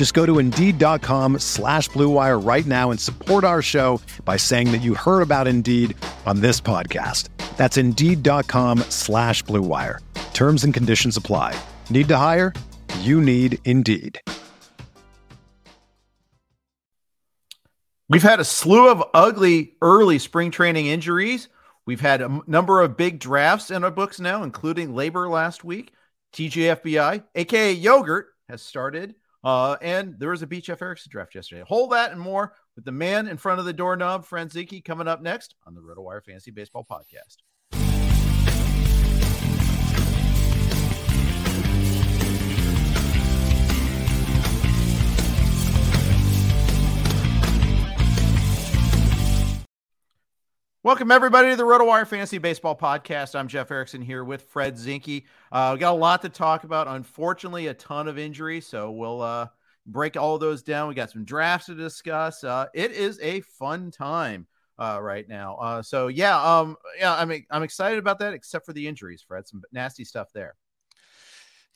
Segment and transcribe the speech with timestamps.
[0.00, 4.80] Just go to Indeed.com slash BlueWire right now and support our show by saying that
[4.80, 7.28] you heard about Indeed on this podcast.
[7.58, 9.98] That's Indeed.com slash BlueWire.
[10.32, 11.54] Terms and conditions apply.
[11.90, 12.54] Need to hire?
[13.00, 14.18] You need Indeed.
[18.08, 21.50] We've had a slew of ugly early spring training injuries.
[21.84, 25.92] We've had a number of big drafts in our books now, including LABR last week.
[26.32, 29.14] TGFBI, aka Yogurt, has started.
[29.42, 30.68] Uh, and there was a Beach.
[30.68, 31.64] Erickson draft yesterday.
[31.66, 35.08] Hold that and more with the man in front of the doorknob, Fred Zinkie, coming
[35.08, 37.38] up next on the RotoWire Fantasy Baseball Podcast.
[50.82, 53.38] Welcome everybody to the RotoWire Fantasy Baseball Podcast.
[53.38, 55.24] I'm Jeff Erickson here with Fred Zinkie.
[55.52, 56.88] Uh, we got a lot to talk about.
[56.88, 59.48] Unfortunately, a ton of injuries, so we'll uh,
[59.84, 60.88] break all those down.
[60.88, 62.42] We got some drafts to discuss.
[62.44, 64.46] Uh, it is a fun time
[64.78, 65.56] uh, right now.
[65.56, 69.22] Uh, so yeah, um, yeah, I'm I'm excited about that, except for the injuries.
[69.22, 70.54] Fred, some nasty stuff there.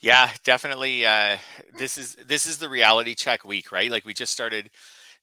[0.00, 1.04] Yeah, definitely.
[1.04, 1.36] Uh,
[1.76, 3.90] this is this is the reality check week, right?
[3.90, 4.70] Like we just started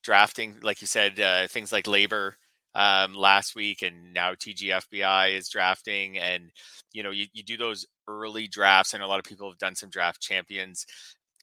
[0.04, 1.16] drafting, like you said,
[1.50, 2.34] things like LABR
[2.76, 6.18] um, last week, and now TGFBI is drafting.
[6.18, 6.52] And
[6.94, 8.94] you know, you, you do those early drafts.
[8.94, 10.86] Know a lot of people have done some draft champions,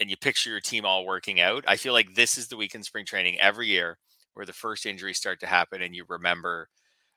[0.01, 1.65] and you picture your team all working out.
[1.67, 3.99] I feel like this is the week in spring training every year
[4.35, 6.69] where the first injuries start to happen, and you remember,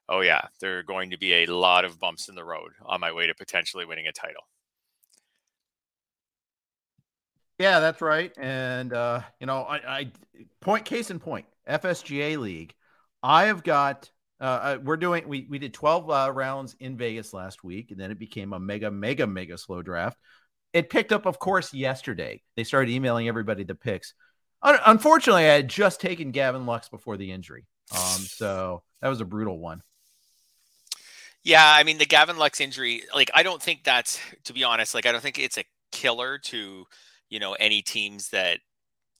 [0.10, 3.00] oh yeah, there are going to be a lot of bumps in the road on
[3.00, 4.44] my way to potentially winning a title.
[7.60, 8.34] Yeah, that's right.
[8.40, 10.12] And uh, you know, I, I
[10.62, 12.74] point case in point, FSGA league.
[13.24, 14.10] I have got.
[14.40, 15.28] Uh, uh, we're doing.
[15.28, 18.60] We we did twelve uh, rounds in Vegas last week, and then it became a
[18.60, 20.18] mega, mega, mega slow draft.
[20.74, 22.42] It picked up, of course, yesterday.
[22.56, 24.14] They started emailing everybody the picks.
[24.64, 29.22] Un- unfortunately, I had just taken Gavin Lux before the injury, um, so that was
[29.22, 29.84] a brutal one.
[31.44, 33.04] Yeah, I mean the Gavin Lux injury.
[33.14, 34.94] Like, I don't think that's to be honest.
[34.94, 36.86] Like, I don't think it's a killer to
[37.30, 38.60] you know any teams that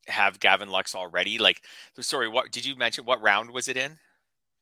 [0.08, 1.38] have Gavin Lux already.
[1.38, 1.62] Like,
[1.96, 3.06] the sorry, what did you mention?
[3.06, 3.98] What round was it in?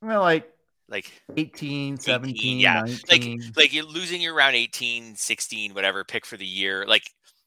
[0.02, 0.50] Well, like
[0.88, 2.82] like 18, 17, 18, yeah.
[2.82, 3.40] 19.
[3.40, 6.86] Like like you're losing your round 18, 16, whatever pick for the year.
[6.88, 7.04] Like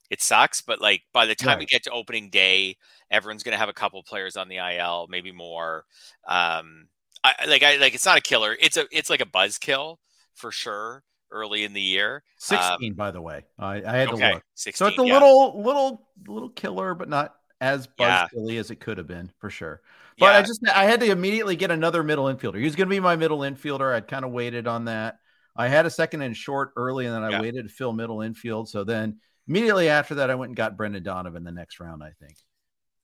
[0.09, 1.59] it sucks, but like by the time Right.
[1.59, 2.77] we get to opening day,
[3.11, 5.85] everyone's gonna have a couple players on the IL, maybe more.
[6.27, 6.87] Um
[7.23, 8.55] I like I like it's not a killer.
[8.61, 9.99] It's a it's like a buzz kill
[10.35, 12.23] for sure early in the year.
[12.37, 13.43] 16, by the way.
[13.57, 14.43] I, I had to Um, look.
[14.53, 14.77] 16.
[14.77, 15.13] So it's a yeah.
[15.13, 18.27] little, little, little killer, but not as Yeah.
[18.59, 19.81] as it could have been for sure.
[20.19, 22.57] But I just I had to immediately get another middle infielder.
[22.57, 23.95] He was going to be my middle infielder.
[23.95, 25.17] I'd kind of waited on that.
[25.55, 27.41] I had a second and short early, and then I Yeah.
[27.41, 28.69] waited to fill middle infield.
[28.69, 32.03] So then immediately after that, I went and got Brendan Donovan the next round.
[32.03, 32.37] I think.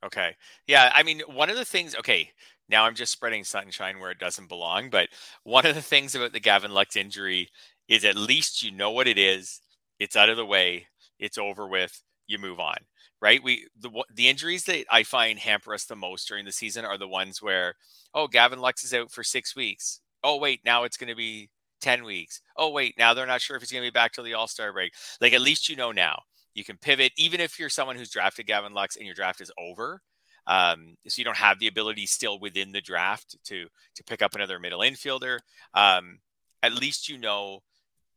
[0.03, 0.35] Okay.
[0.67, 0.91] Yeah.
[0.93, 2.31] I mean, one of the things, okay,
[2.67, 4.89] now I'm just spreading sunshine where it doesn't belong.
[4.89, 5.09] But
[5.43, 7.49] one of the things about the Gavin Lux injury
[7.87, 9.61] is at least you know what it is.
[9.99, 10.87] It's out of the way.
[11.17, 12.01] It's over with.
[12.27, 12.77] You move on.
[13.21, 13.43] Right.
[13.43, 16.97] We, the, the injuries that I find hamper us the most during the season are
[16.97, 17.75] the ones where,
[18.13, 19.99] oh, Gavin Lux is out for six weeks.
[20.23, 21.49] Oh, wait, now it's going to be
[21.81, 22.41] 10 weeks.
[22.55, 24.47] Oh, wait, now they're not sure if he's going to be back till the All
[24.47, 24.93] Star break.
[25.19, 26.21] Like, at least you know now.
[26.53, 29.51] You can pivot, even if you're someone who's drafted Gavin Lux and your draft is
[29.57, 30.01] over
[30.49, 34.33] um, so you don't have the ability still within the draft to to pick up
[34.33, 35.39] another middle infielder.
[35.75, 36.19] Um,
[36.63, 37.59] at least you know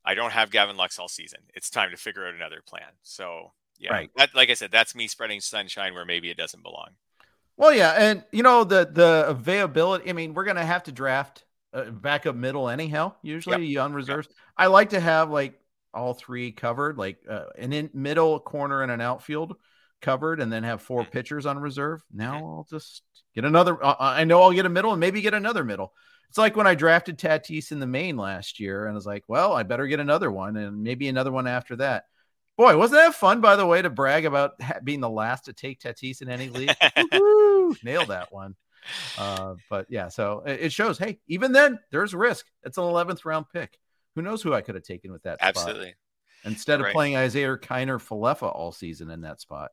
[0.05, 1.41] I don't have Gavin Lux all season.
[1.55, 2.89] It's time to figure out another plan.
[3.03, 3.53] So
[3.83, 4.11] yeah, Right.
[4.17, 6.91] that, like I said, that's me spreading sunshine where maybe it doesn't belong.
[7.57, 10.09] Well, yeah, and you know the the availability.
[10.09, 11.45] I mean, we're gonna have to draft
[11.75, 13.15] uh, backup middle anyhow.
[13.23, 14.29] Usually on reserves.
[14.57, 15.61] I like to have like
[15.93, 19.57] all three covered, like uh, an in middle corner and an outfield
[20.01, 22.03] covered, and then have four pitchers on reserve.
[22.13, 23.03] Now I'll just
[23.35, 23.85] get another.
[23.85, 25.93] Uh, I know I'll get a middle and maybe get another middle.
[26.31, 29.25] It's like when I drafted Tatis in the main last year, and I was like,
[29.29, 32.05] well, I better get another one, and maybe another one after that.
[32.57, 34.53] Boy, wasn't that fun, by the way, to brag about
[34.85, 36.75] being the last to take Tatis in any league?
[37.83, 38.57] Nailed that one.
[39.17, 40.99] Uh, but yeah, so it shows.
[40.99, 42.47] Hey, even then, there's risk.
[42.65, 43.79] It's an 11th round pick.
[44.15, 45.39] Who knows who I could have taken with that?
[45.41, 45.89] Absolutely.
[45.89, 45.97] Spot.
[46.45, 46.95] Instead of right.
[46.95, 49.71] playing Isiah Kiner Falefa all season in that spot.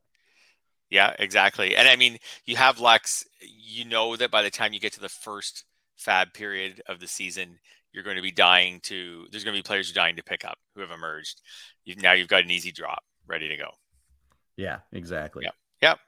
[0.88, 1.76] Yeah, exactly.
[1.76, 3.24] And I mean, you have Lex.
[3.40, 5.64] You know that by the time you get to the first
[5.96, 7.58] fab period of the season,
[7.92, 9.26] you're going to be dying to.
[9.30, 11.40] There's going to be players dying to pick up who have emerged.
[11.84, 13.70] You, now you've got an easy drop ready to go.
[14.56, 15.44] Yeah, exactly.
[15.44, 15.50] Yeah.
[15.82, 15.98] Yep.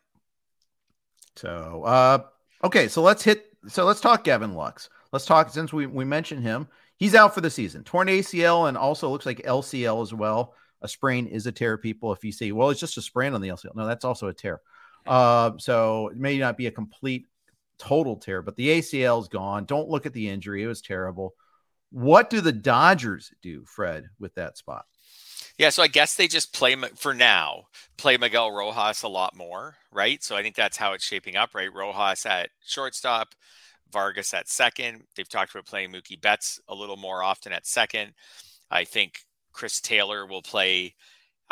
[1.37, 2.19] So, uh,
[2.64, 3.46] okay, so let's hit.
[3.69, 4.90] So let's talk Gavin Lux.
[5.12, 6.69] Let's talk since we we mentioned him.
[6.96, 10.55] He's out for the season, torn ACL, and also looks like LCL as well.
[10.82, 11.79] A sprain is a tear.
[11.79, 14.29] People, if you say, well, it's just a sprain on the LCL, no, that's also
[14.29, 14.61] a tear.
[15.06, 17.26] Uh, so it may not be a complete
[17.79, 19.64] total tear, but the ACL is gone.
[19.64, 21.34] Don't look at the injury; it was terrible.
[21.93, 24.87] What do the Dodgers do, Fred, with that spot?
[25.59, 27.65] Yeah, so I guess they just play for now,
[27.99, 30.23] play Miguel Rojas a lot more, right?
[30.25, 31.73] So I think that's how it's shaping up, right?
[31.73, 33.35] Rojas at shortstop,
[33.93, 35.03] Vargas at second.
[35.15, 38.15] They've talked about playing Mookie Betts a little more often at second.
[38.71, 39.21] I think
[39.53, 40.94] Chris Taylor will play.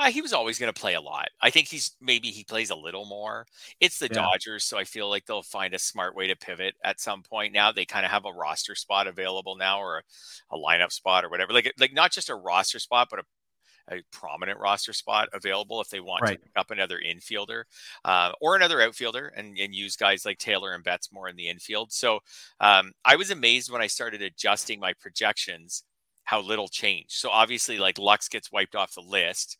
[0.00, 1.28] Uh, he was always going to play a lot.
[1.42, 3.46] I think he's maybe he plays a little more.
[3.80, 4.22] It's the yeah.
[4.22, 7.52] Dodgers, so I feel like they'll find a smart way to pivot at some point.
[7.52, 11.22] Now they kind of have a roster spot available now, or a, a lineup spot,
[11.22, 11.52] or whatever.
[11.52, 13.22] Like like not just a roster spot, but a
[13.90, 16.34] a prominent roster spot available if they want right.
[16.34, 17.64] to pick up another infielder
[18.04, 21.48] uh, or another outfielder and, and, use guys like Taylor and Betts more in the
[21.48, 21.92] infield.
[21.92, 22.20] So
[22.60, 25.82] um, I was amazed when I started adjusting my projections
[26.22, 27.12] how little changed.
[27.12, 29.58] So obviously, like Lux gets wiped off the list.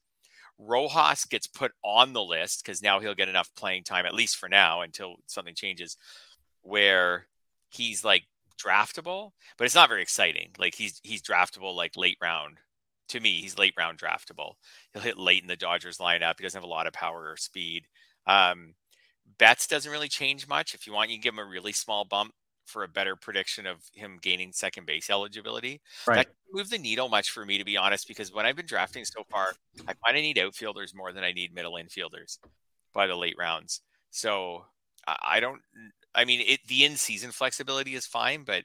[0.60, 4.36] Rojas gets put on the list because now he'll get enough playing time, at least
[4.36, 5.96] for now, until something changes,
[6.62, 7.26] where
[7.68, 8.24] he's like
[8.62, 10.50] draftable, but it's not very exciting.
[10.58, 12.58] Like he's he's draftable like late round
[13.10, 14.54] to me, he's late round draftable.
[14.92, 16.34] He'll hit late in the Dodgers lineup.
[16.38, 17.84] He doesn't have a lot of power or speed.
[18.26, 18.74] Um,
[19.38, 20.74] Betts doesn't really change much.
[20.74, 22.32] If you want, you can give him a really small bump
[22.70, 25.80] for a better prediction of him gaining second base eligibility.
[26.06, 26.16] Right.
[26.16, 29.04] That move the needle much for me, to be honest, because when I've been drafting
[29.04, 29.52] so far,
[29.86, 32.38] I find I need outfielders more than I need middle infielders
[32.92, 33.82] by the late rounds.
[34.10, 34.64] So
[35.06, 35.60] I don't.
[36.14, 38.64] I mean, it, the in-season flexibility is fine, but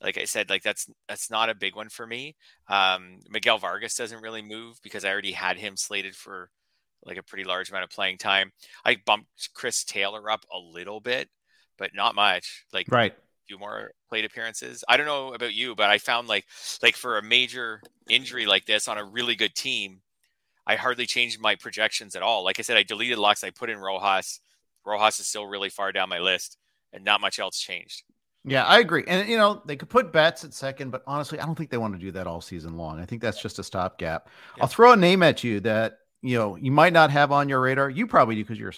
[0.00, 2.36] like I said, like that's that's not a big one for me.
[2.68, 6.50] Um, Miguel Vargas doesn't really move because I already had him slated for
[7.04, 8.52] like a pretty large amount of playing time.
[8.84, 11.28] I bumped Chris Taylor up a little bit,
[11.78, 12.64] but not much.
[12.72, 13.14] Like right,
[13.46, 14.84] few more plate appearances.
[14.88, 16.44] I don't know about you, but I found like
[16.82, 20.00] like for a major injury like this on a really good team,
[20.66, 22.44] I hardly changed my projections at all.
[22.44, 24.40] Like I said, I deleted Lux, I put in Rojas.
[24.84, 26.58] Rojas is still really far down my list,
[26.92, 28.02] and not much else changed.
[28.46, 29.04] Yeah, I agree.
[29.06, 31.78] And you know, they could put Betts at second, but honestly, I don't think they
[31.78, 33.00] want to do that all season long.
[33.00, 34.28] I think that's just a stopgap.
[34.56, 34.64] Yeah.
[34.64, 37.60] I'll throw a name at you that you know you might not have on your
[37.60, 37.90] radar.
[37.90, 38.72] You probably do because you're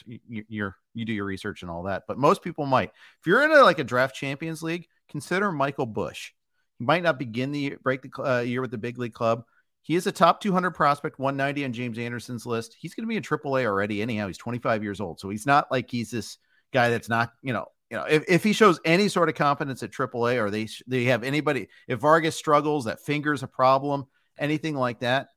[0.48, 2.90] you're you do your research and all that, but most people might.
[3.20, 6.32] If you're in a like a draft champions league, consider Michael Busch
[6.78, 9.44] He might not begin the break the uh, year with the big league club.
[9.82, 12.76] He is a top 200 prospect, 190 on James Anderson's list.
[12.76, 14.02] He's going to be in AAA already.
[14.02, 16.38] Anyhow, he's 25 years old, so he's not like he's this
[16.72, 19.84] guy that's not you know you know, if, if he shows any sort of confidence
[19.84, 24.06] at AAA, or they they have anybody, if Vargas struggles, that finger's a problem,
[24.36, 25.28] anything like that,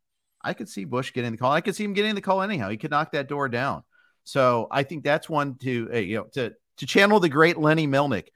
[0.42, 1.52] I could see Busch getting the call.
[1.52, 2.70] I could see him getting the call anyhow.
[2.70, 3.84] He could knock that door down.
[4.24, 8.28] So I think that's one to you know to to channel the great Lenny Melnick.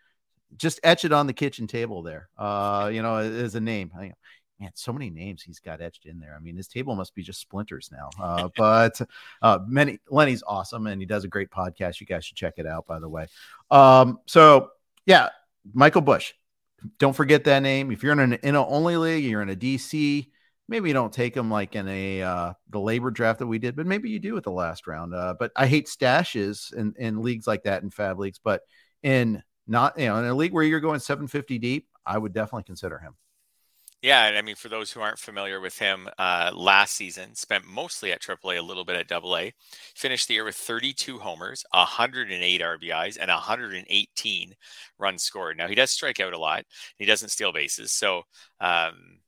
[0.55, 2.29] Just etch it on the kitchen table there.
[2.37, 3.91] Uh, you know, as a name.
[3.97, 4.13] I,
[4.59, 6.35] man, so many names he's got etched in there.
[6.35, 8.09] I mean, his table must be just splinters now.
[8.19, 9.01] Uh, but
[9.41, 11.99] uh, many Lenny's awesome, and he does a great podcast.
[11.99, 13.27] You guys should check it out, by the way.
[13.71, 14.69] Um, so
[15.05, 15.29] yeah,
[15.73, 16.33] Michael Busch.
[16.99, 17.91] Don't forget that name.
[17.91, 20.27] If you're in an in a only league, you're in a DC.
[20.67, 23.75] Maybe you don't take him like in a uh, the LABR draft that we did,
[23.75, 25.13] but maybe you do at the last round.
[25.13, 28.39] Uh, but I hate stashes in, in leagues like that in fab leagues.
[28.41, 28.61] But
[29.01, 32.63] in not you know in a league where you're going 750 deep, I would definitely
[32.63, 33.15] consider him.
[34.03, 37.65] Yeah, and I mean, for those who aren't familiar with him, uh, last season spent
[37.65, 39.51] mostly at AAA, a little bit at AA.
[39.95, 44.55] Finished the year with 32 homers, 108 RBIs, and 118
[44.99, 45.57] runs scored.
[45.57, 46.65] Now he does strike out a lot.
[46.97, 48.23] He doesn't steal bases, so
[48.59, 49.19] um,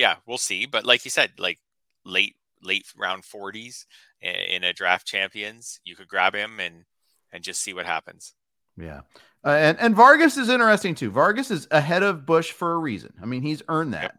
[0.00, 0.64] yeah, we'll see.
[0.64, 1.58] But like you said, like
[2.06, 3.84] late late round 40s
[4.22, 6.84] in a draft champions, you could grab him and
[7.30, 8.34] and just see what happens.
[8.78, 9.02] Yeah.
[9.44, 11.10] Uh, and and Vargas is interesting too.
[11.10, 13.12] Vargas is ahead of Busch for a reason.
[13.22, 14.16] I mean, he's earned that.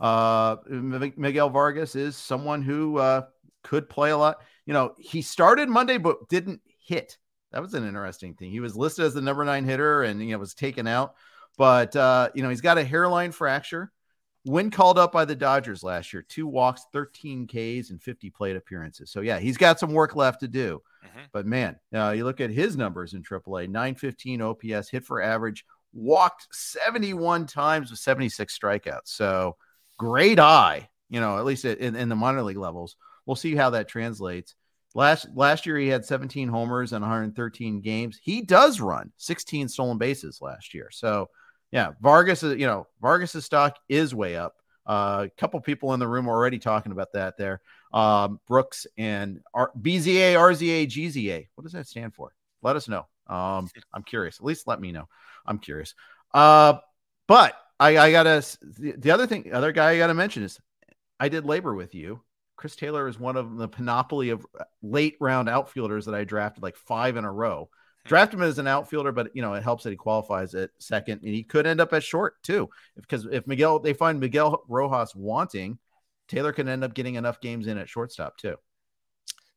[0.00, 3.22] Uh, Miguel Vargas is someone who uh,
[3.62, 4.40] could play a lot.
[4.66, 7.18] You know, he started Monday but didn't hit.
[7.52, 8.50] That was an interesting thing.
[8.50, 11.14] He was listed as the number nine hitter and you know was taken out.
[11.56, 13.92] But uh, you know, he's got a hairline fracture.
[14.44, 18.56] When called up by the Dodgers last year, two walks, 13 Ks, and 50 plate
[18.56, 19.10] appearances.
[19.10, 20.82] So yeah, he's got some work left to do.
[21.06, 21.20] Mm-hmm.
[21.32, 25.66] But man, uh, you look at his numbers in AAA: 915 OPS, hit for average,
[25.92, 29.08] walked 71 times with 76 strikeouts.
[29.08, 29.56] So
[29.98, 32.96] great eye, you know, at least in, in the minor league levels.
[33.26, 34.54] We'll see how that translates.
[34.94, 38.18] Last last year he had 17 homers and 113 games.
[38.20, 40.88] He does run 16 stolen bases last year.
[40.90, 41.28] So
[41.72, 44.56] yeah, Vargas is you know Vargas's stock is way up.
[44.86, 47.60] Uh, a couple people in the room already talking about that there.
[47.92, 51.48] Um, Brooks and R- BZA, RZA, GZA.
[51.54, 52.32] What does that stand for?
[52.62, 53.06] Let us know.
[53.26, 54.38] Um, I'm curious.
[54.38, 55.08] At least let me know.
[55.46, 55.94] I'm curious.
[56.34, 56.74] Uh,
[57.28, 60.58] but I, I gotta the, the other thing, other guy I gotta mention is
[61.18, 62.22] I did LABR with you.
[62.56, 64.44] Chris Taylor is one of the panoply of
[64.82, 67.70] late round outfielders that I drafted like five in a row.
[68.10, 71.20] Draft him as an outfielder, but you know it helps that he qualifies at second,
[71.22, 72.68] and he could end up at short too.
[72.96, 75.78] Because if Miguel they find Miguel Rojas wanting,
[76.26, 78.56] Taylor can end up getting enough games in at shortstop too.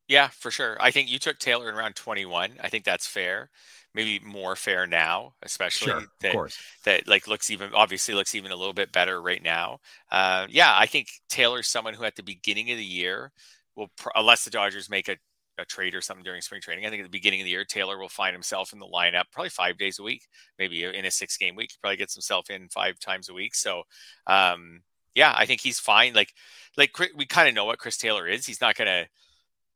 [0.07, 0.77] Yeah, for sure.
[0.79, 2.59] I think you took Taylor in round 21.
[2.61, 3.49] I think that's fair.
[3.95, 6.59] Maybe more fair now, especially sure, that, of course.
[6.85, 9.79] that like looks even obviously looks even a little bit better right now.
[10.11, 13.31] Uh, yeah, I think Taylor's someone who at the beginning of the year
[13.75, 15.17] will, unless the Dodgers make a,
[15.57, 17.65] a trade or something during spring training, I think at the beginning of the year,
[17.65, 21.11] Taylor will find himself in the lineup probably five days a week, maybe in a
[21.11, 21.71] six game week.
[21.71, 23.55] He probably gets himself in five times a week.
[23.55, 23.83] So,
[24.27, 24.81] um,
[25.15, 26.13] yeah, I think he's fine.
[26.13, 26.33] Like,
[26.77, 28.45] like we kind of know what Chris Taylor is.
[28.45, 29.07] He's not going to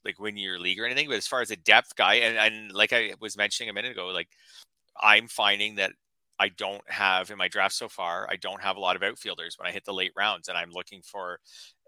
[0.03, 1.07] like win your league or anything.
[1.07, 3.91] But as far as a depth guy, and, and like I was mentioning a minute
[3.91, 4.29] ago, like
[4.99, 5.91] I'm finding that
[6.39, 9.57] I don't have in my draft so far, I don't have a lot of outfielders
[9.57, 11.39] when I hit the late rounds, and I'm looking for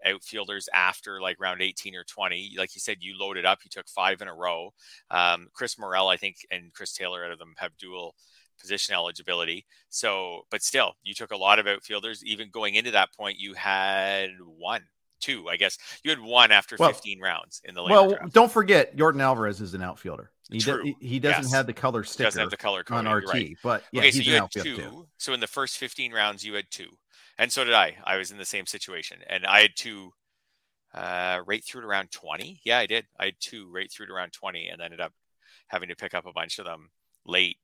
[0.04, 2.54] outfielders after like round 18 or 20.
[2.56, 4.72] Like you said, you loaded up, you took five in a row.
[5.10, 8.14] Um, Chris Morel, I think, and Chris Taylor out of them have dual
[8.60, 9.66] position eligibility.
[9.88, 12.24] So, but still, you took a lot of outfielders.
[12.24, 14.82] Even going into that point, you had one
[15.20, 15.78] two, I guess.
[16.02, 18.32] You had one after well, 15 rounds in the Well, draft.
[18.32, 20.30] don't forget Yordan Alvarez is an outfielder.
[20.50, 21.52] He, do, he, doesn't yes.
[21.52, 22.26] have the color sticker.
[22.26, 23.56] Doesn't have the color on RT, right.
[23.62, 24.62] but yeah, okay, so you had two.
[24.62, 25.06] Too.
[25.16, 26.88] So in the first 15 rounds, you had two,
[27.38, 27.96] and so did I.
[28.04, 30.12] I was in the same situation, and I had two
[30.92, 32.62] uh, right through to around 20.
[32.64, 33.06] Yeah, I did.
[33.18, 35.12] I had two right through to around 20, and ended up
[35.68, 36.90] having to pick up a bunch of them
[37.24, 37.58] late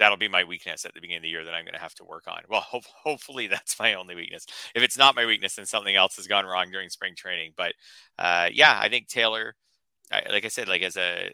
[0.00, 1.94] that'll be my weakness at the beginning of the year that I'm going to have
[1.96, 2.40] to work on.
[2.48, 4.46] Well, ho- hopefully that's my only weakness.
[4.74, 7.52] If it's not my weakness, then something else has gone wrong during spring training.
[7.56, 7.74] But
[8.18, 9.54] uh, yeah, I think Taylor,
[10.10, 11.30] I, like I said, like as a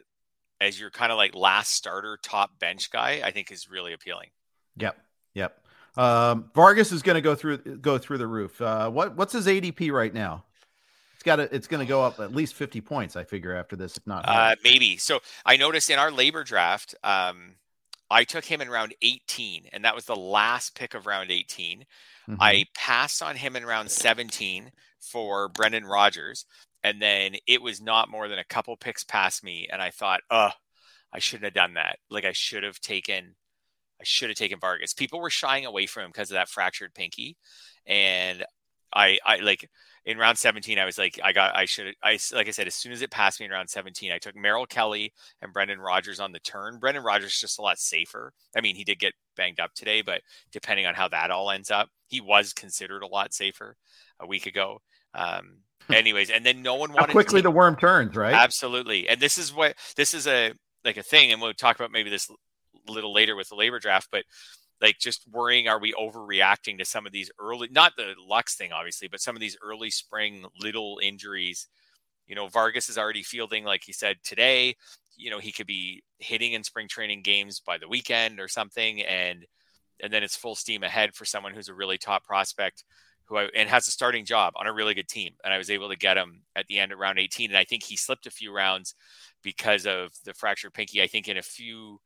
[0.60, 4.28] as your kind of like last starter top bench guy, I think is really appealing.
[4.76, 4.98] Yep.
[5.34, 5.62] Yep.
[5.96, 8.60] Um, Vargas is going to go through go through the roof.
[8.60, 10.44] Uh, what what's his ADP right now?
[11.14, 13.74] It's got to, it's going to go up at least 50 points, I figure, after
[13.74, 14.28] this, if not.
[14.28, 14.98] Uh, maybe.
[14.98, 17.54] So I noticed in our LABR draft, um,
[18.10, 21.84] I took him in round 18, and that was the last pick of round 18.
[22.28, 22.40] Mm-hmm.
[22.40, 24.70] I passed on him in round 17
[25.00, 26.46] for Brendan Rodgers,
[26.84, 30.20] and then it was not more than a couple picks past me, and I thought,
[30.30, 30.50] oh,
[31.12, 31.98] I shouldn't have done that.
[32.10, 33.34] Like I should have taken,
[34.00, 34.92] I should have taken Vargas.
[34.94, 37.36] People were shying away from him because of that fractured pinky,
[37.86, 38.44] and
[38.94, 39.68] I, I like
[40.06, 42.76] in round 17, I was like, I got, I should, I, like I said, as
[42.76, 46.20] soon as it passed me in round 17, I took Merrill Kelly and Brendan Rodgers
[46.20, 46.78] on the turn.
[46.78, 48.32] Brendan Rodgers is just a lot safer.
[48.56, 50.20] I mean, he did get banged up today, but
[50.52, 53.76] depending on how that all ends up, he was considered a lot safer
[54.20, 54.78] a week ago.
[55.12, 55.58] Um,
[55.92, 58.32] anyways, and then no one wanted how quickly the worm turns, right?
[58.32, 59.08] Absolutely.
[59.08, 60.52] And this is what, this is a,
[60.84, 61.32] like a thing.
[61.32, 62.30] And we'll talk about maybe this
[62.88, 64.22] a little later with the LABR draft, but
[64.80, 68.72] like just worrying are we overreacting to some of these early not the lux thing
[68.72, 71.68] obviously but some of these early spring little injuries?
[72.26, 74.76] You know vargas is already fielding like he said today
[75.16, 79.02] you know he could be hitting in spring training games by the weekend or something
[79.02, 79.46] and
[80.02, 82.84] and then it's full steam ahead for someone who's a really top prospect
[83.28, 85.70] who I, and has a starting job on a really good team and i was
[85.70, 88.26] able to get him at the end of round 18 and i think he slipped
[88.26, 88.94] a few rounds
[89.46, 91.00] because of the fractured pinky.
[91.00, 92.00] I think in a few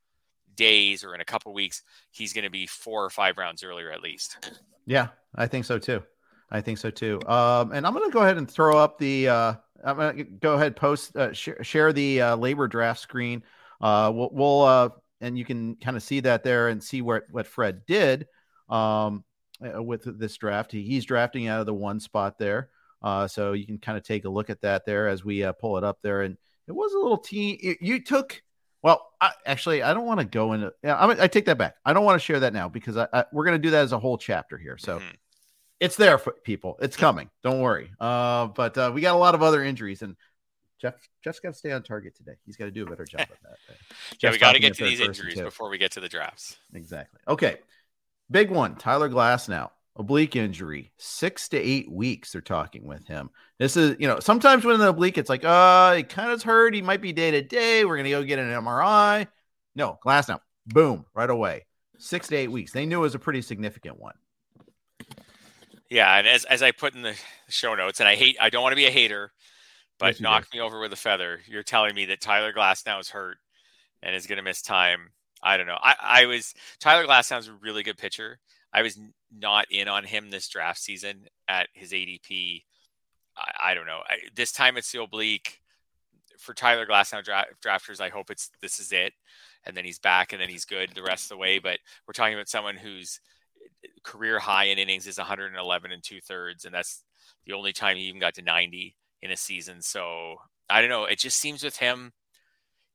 [0.57, 3.91] days or in a couple weeks, he's going to be four or five rounds earlier
[3.91, 4.53] at least.
[4.87, 6.03] Yeah, I think so too.
[6.51, 7.21] I think so too.
[7.27, 9.29] Um, and I'm going to go ahead and throw up the.
[9.29, 9.55] Uh,
[9.85, 13.43] I'm going to go ahead post uh, sh- share the uh, LABR draft screen.
[13.81, 14.89] Uh, we'll, we'll uh,
[15.21, 18.27] and you can kind of see that there and see where what Fred did
[18.69, 19.25] um,
[19.65, 20.73] uh, with this draft.
[20.73, 22.71] He, he's drafting out of the one spot there,
[23.03, 25.79] uh, so you can kind of take a look at that there as we pull
[25.79, 26.23] it up there.
[26.23, 27.59] And it was a little team.
[27.81, 28.43] You took
[28.83, 30.73] well, I, actually, I don't want to go into.
[30.83, 31.77] Yeah, I, I, take that back.
[31.85, 33.83] I don't want to share that now because I, I we're going to do that
[33.83, 34.79] as a whole chapter here.
[34.79, 35.09] So mm-hmm.
[35.81, 36.79] it's there for people.
[36.81, 37.31] It's coming.
[37.43, 37.91] Don't worry.
[38.01, 40.17] Uh, but uh, we got a lot of other injuries, and
[40.81, 42.37] Jeff Jeff's got to stay on target today.
[42.47, 43.77] He's got to do a better job of that.
[44.23, 46.57] yeah, we got to get to these injuries before we get to the drafts.
[46.73, 47.21] Exactly.
[47.29, 47.59] Okay.
[48.31, 49.71] Big one, Tyler Glasnow,
[50.01, 52.33] oblique injury, six to eight weeks.
[52.33, 53.31] They're talking with him.
[53.59, 56.75] This is, you know, sometimes when the oblique, it's like, uh, it kind of hurt.
[56.75, 57.85] He might be day to day.
[57.85, 59.27] We're gonna go get an MRI.
[59.75, 61.67] No, Glasnow, boom, right away.
[61.99, 62.73] Six to eight weeks.
[62.73, 64.15] They knew it was a pretty significant one.
[65.89, 67.17] Yeah, and as as I put in the
[67.49, 69.33] show notes, and I hate, I don't want to be a hater,
[69.99, 70.59] but Yes, knock do.
[70.59, 71.41] me over with a feather.
[71.47, 73.39] You're telling me that Tyler Glasnow is hurt
[74.03, 75.11] and is going to miss time.
[75.43, 75.79] I don't know.
[75.81, 78.39] I, I was Tyler Glass is a really good pitcher.
[78.73, 78.99] I was
[79.35, 82.65] not in on him this draft season at his ADP.
[83.37, 84.01] I, I don't know.
[84.09, 85.61] I, this time it's the oblique
[86.39, 88.01] for Tyler Glasnow dra- drafters.
[88.01, 89.13] I hope it's this is it,
[89.65, 91.59] and then he's back, and then he's good the rest of the way.
[91.59, 93.21] But we're talking about someone whose
[94.03, 97.05] career high in innings is 111 and two thirds, and that's
[97.47, 99.83] the only time he even got to 90 in a season.
[99.83, 100.37] So
[100.69, 101.05] I don't know.
[101.05, 102.13] It just seems with him,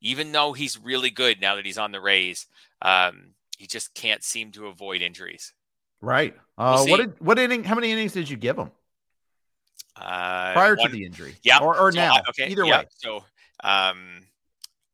[0.02, 2.48] even though he's really good now that he's on the Rays,
[2.82, 5.54] um, he just can't seem to avoid injuries.
[6.06, 6.36] Right.
[6.58, 7.64] Uh, We'll what did what inning?
[7.64, 8.72] How many innings did you give him
[9.96, 11.36] Uh, prior one- to the injury?
[11.44, 11.60] Yeah.
[11.60, 12.16] Or, or so now?
[12.16, 12.48] I- okay.
[12.50, 12.86] Either yeah, way.
[12.98, 13.24] So
[13.64, 14.22] um,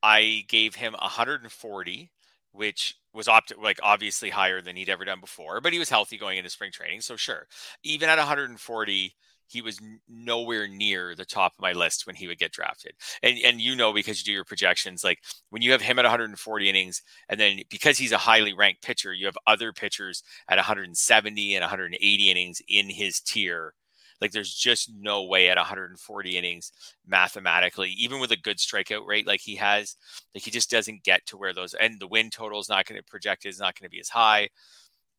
[0.02, 2.12] I gave him 140,
[2.54, 6.18] which was opt- like obviously higher than he'd ever done before, but he was healthy
[6.18, 7.02] going into spring training.
[7.02, 7.48] So sure,
[7.84, 9.16] even at 140,
[9.52, 12.94] he was nowhere near the top of my list when he would get drafted.
[13.24, 16.06] And and you know because you do your projections, like when you have him at
[16.06, 20.58] 140 innings, and then because he's a highly ranked pitcher, you have other pitchers at
[20.58, 23.74] 170 and 180 innings in his tier.
[24.22, 26.72] Like there's just no way at 140 innings
[27.08, 29.96] mathematically, even with a good strikeout rate like he has,
[30.36, 33.00] like he just doesn't get to where those and the win total is not going
[33.00, 34.50] to project is not going to be as high.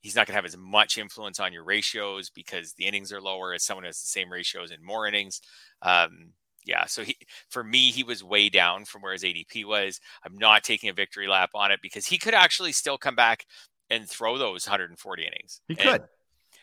[0.03, 3.21] He's not going to have as much influence on your ratios because the innings are
[3.23, 5.41] lower as someone who has the same ratios in more innings.
[5.81, 6.33] Um,
[6.65, 7.17] yeah, so he
[7.49, 10.01] for me he was way down from where his ADP was.
[10.25, 13.47] I'm not taking a victory lap on it because he could actually still come back
[13.91, 15.61] and throw those 140 innings.
[15.69, 16.05] He And could.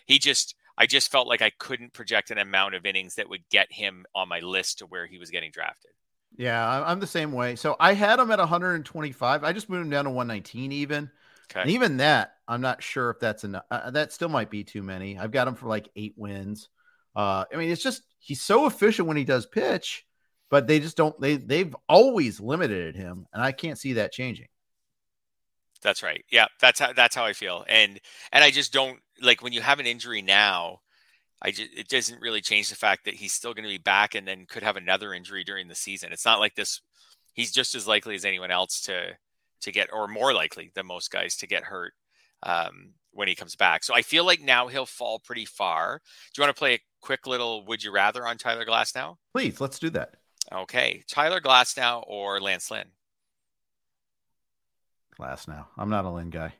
[0.05, 3.49] he just I just felt like I couldn't project an amount of innings that would
[3.49, 5.91] get him on my list to where he was getting drafted.
[6.37, 7.55] Yeah, I'm the same way.
[7.55, 9.43] So I had him at 125.
[9.43, 11.11] I just moved him down to 119 even.
[11.63, 13.63] And even that, I'm not sure if that's enough.
[13.69, 15.17] Uh, that still might be too many.
[15.17, 16.69] I've got him for like eight wins.
[17.15, 20.05] Uh, I mean, it's just he's so efficient when he does pitch,
[20.49, 21.19] but they just don't.
[21.21, 24.47] They they've always limited him, and I can't see that changing.
[25.81, 26.25] That's right.
[26.31, 27.65] Yeah, that's how that's how I feel.
[27.69, 27.99] And
[28.31, 30.79] and I just don't like when you have an injury now,
[31.41, 34.15] I just it doesn't really change the fact that he's still going to be back
[34.15, 36.11] and then could have another injury during the season.
[36.11, 36.81] It's not like this
[37.33, 39.17] he's just as likely as anyone else to
[39.61, 41.93] to get or more likely than most guys to get hurt
[42.43, 43.83] um when he comes back.
[43.83, 46.01] So I feel like now he'll fall pretty far.
[46.33, 49.17] Do you want to play a quick little would you rather on Tyler Glasnow?
[49.33, 50.15] Please, let's do that.
[50.51, 51.03] Okay.
[51.07, 52.87] Tyler Glasnow or Lance Lynn?
[55.19, 55.65] Glasnow.
[55.77, 56.53] I'm not a Lynn guy.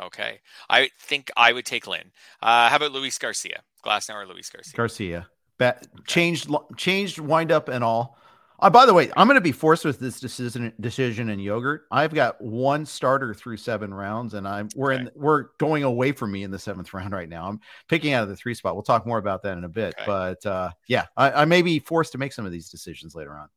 [0.00, 0.40] Okay.
[0.68, 2.12] I think I would take Lynn.
[2.40, 3.62] Uh, how about Luis Garcia?
[3.84, 4.76] Glasnow or Luis Garcia?
[4.76, 5.28] Garcia.
[5.58, 8.16] Bet changed changed wind up and all.
[8.60, 11.86] Uh, by the way, I'm going to be forced with this decision decision in yogurt.
[11.90, 16.30] I've got one starter through seven rounds, and I'm we're in we're going away from
[16.30, 17.48] me in the seventh round right now.
[17.48, 18.74] I'm picking out of the three spot.
[18.74, 19.94] We'll talk more about that in a bit.
[19.96, 20.04] Okay.
[20.06, 23.34] But uh, yeah, I, I may be forced to make some of these decisions later
[23.34, 23.48] on.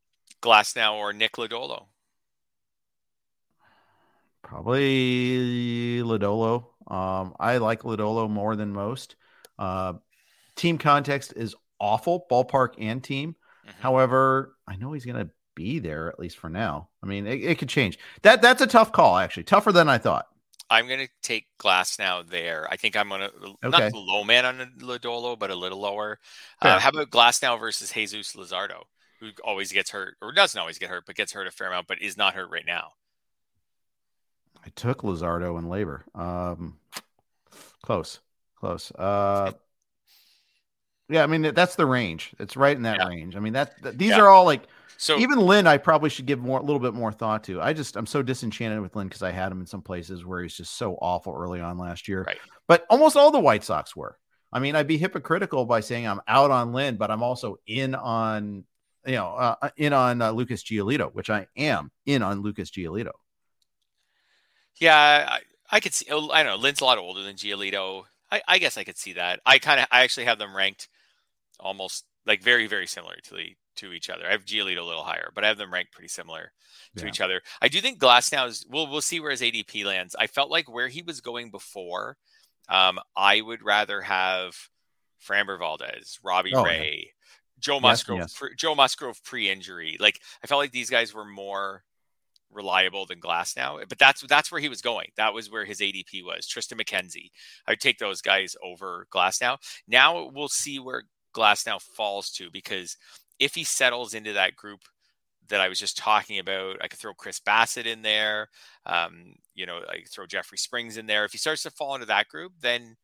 [0.41, 1.87] Glasnow or Nick Lodolo?
[4.41, 6.65] Probably Lodolo.
[6.87, 9.15] Um, I like Lodolo more than most.
[9.57, 9.93] Uh,
[10.55, 13.35] team context is awful, ballpark and team.
[13.67, 13.73] Mhm.
[13.79, 16.89] However, I know he's going to be there at least for now.
[17.01, 17.99] I mean, it, it could change.
[18.23, 20.27] That that's a tough call, actually, tougher than I thought.
[20.69, 22.67] I'm going to take Glasnow there.
[22.71, 23.69] I think I'm going to Okay.
[23.69, 26.19] not the low man on Lodolo, but a little lower.
[26.61, 28.83] Uh, how about Glasnow versus Jesus Luzardo,
[29.19, 31.87] who always gets hurt or doesn't always get hurt, but gets hurt a fair amount,
[31.87, 32.93] but is not hurt right now?
[34.65, 36.03] I took Luzardo in LABR.
[36.15, 36.79] Um,
[37.83, 38.19] close,
[38.55, 38.91] close.
[38.91, 39.51] Uh,
[41.13, 42.33] yeah, I mean that's the range.
[42.39, 43.07] It's right in that Yeah.
[43.07, 43.35] range.
[43.35, 44.21] I mean that, that- these Yeah.
[44.21, 44.63] are all like
[44.97, 45.67] So even Lynn.
[45.67, 47.61] I probably should give more a little bit more thought to.
[47.61, 50.41] I just I'm so disenchanted with Lynn because I had him in some places where
[50.41, 52.23] he's just so awful early on last year.
[52.23, 52.37] Right.
[52.67, 54.17] But almost all the White Sox were.
[54.51, 57.95] I mean, I'd be hypocritical by saying I'm out on Lynn, but I'm also in
[57.95, 58.63] on
[59.05, 63.11] you know uh, in on uh, Lucas Giolito, which I am in on Lucas Giolito.
[64.79, 64.95] Yeah,
[65.29, 66.05] I, I could see.
[66.09, 66.55] I don't know.
[66.55, 68.03] Lynn's a lot older than Giolito.
[68.31, 69.39] I, I guess I could see that.
[69.45, 70.87] I kind of, I actually have them ranked
[71.59, 74.25] almost like very, very similar to the, to each other.
[74.27, 76.51] I have Giolito a little higher, but I have them ranked pretty similar
[76.97, 77.09] to Yeah.
[77.09, 77.41] each other.
[77.61, 78.65] I do think Glasnow is.
[78.69, 80.15] We'll we'll see where his ADP lands.
[80.17, 82.17] I felt like where he was going before.
[82.69, 84.55] Um, I would rather have
[85.27, 86.71] Framber Valdez, Robbie Oh, yeah.
[86.71, 87.13] Ray,
[87.59, 88.33] Joe Musgrove, yes.
[88.37, 89.97] pre, Joe Musgrove pre-injury.
[89.99, 91.83] Like I felt like these guys were more
[92.51, 95.07] reliable than Glasnow, But that's that's where he was going.
[95.17, 96.47] That was where his ADP was.
[96.47, 97.31] Triston McKenzie.
[97.67, 99.57] I'd take those guys over Glasnow.
[99.87, 102.97] Now we'll see where Glasnow falls to because
[103.39, 104.81] if he settles into that group
[105.49, 108.49] that I was just talking about, I could throw Chris Bassitt in there.
[108.85, 111.25] Um, you know, I throw Jeffrey Springs in there.
[111.25, 112.95] If he starts to fall into that group, then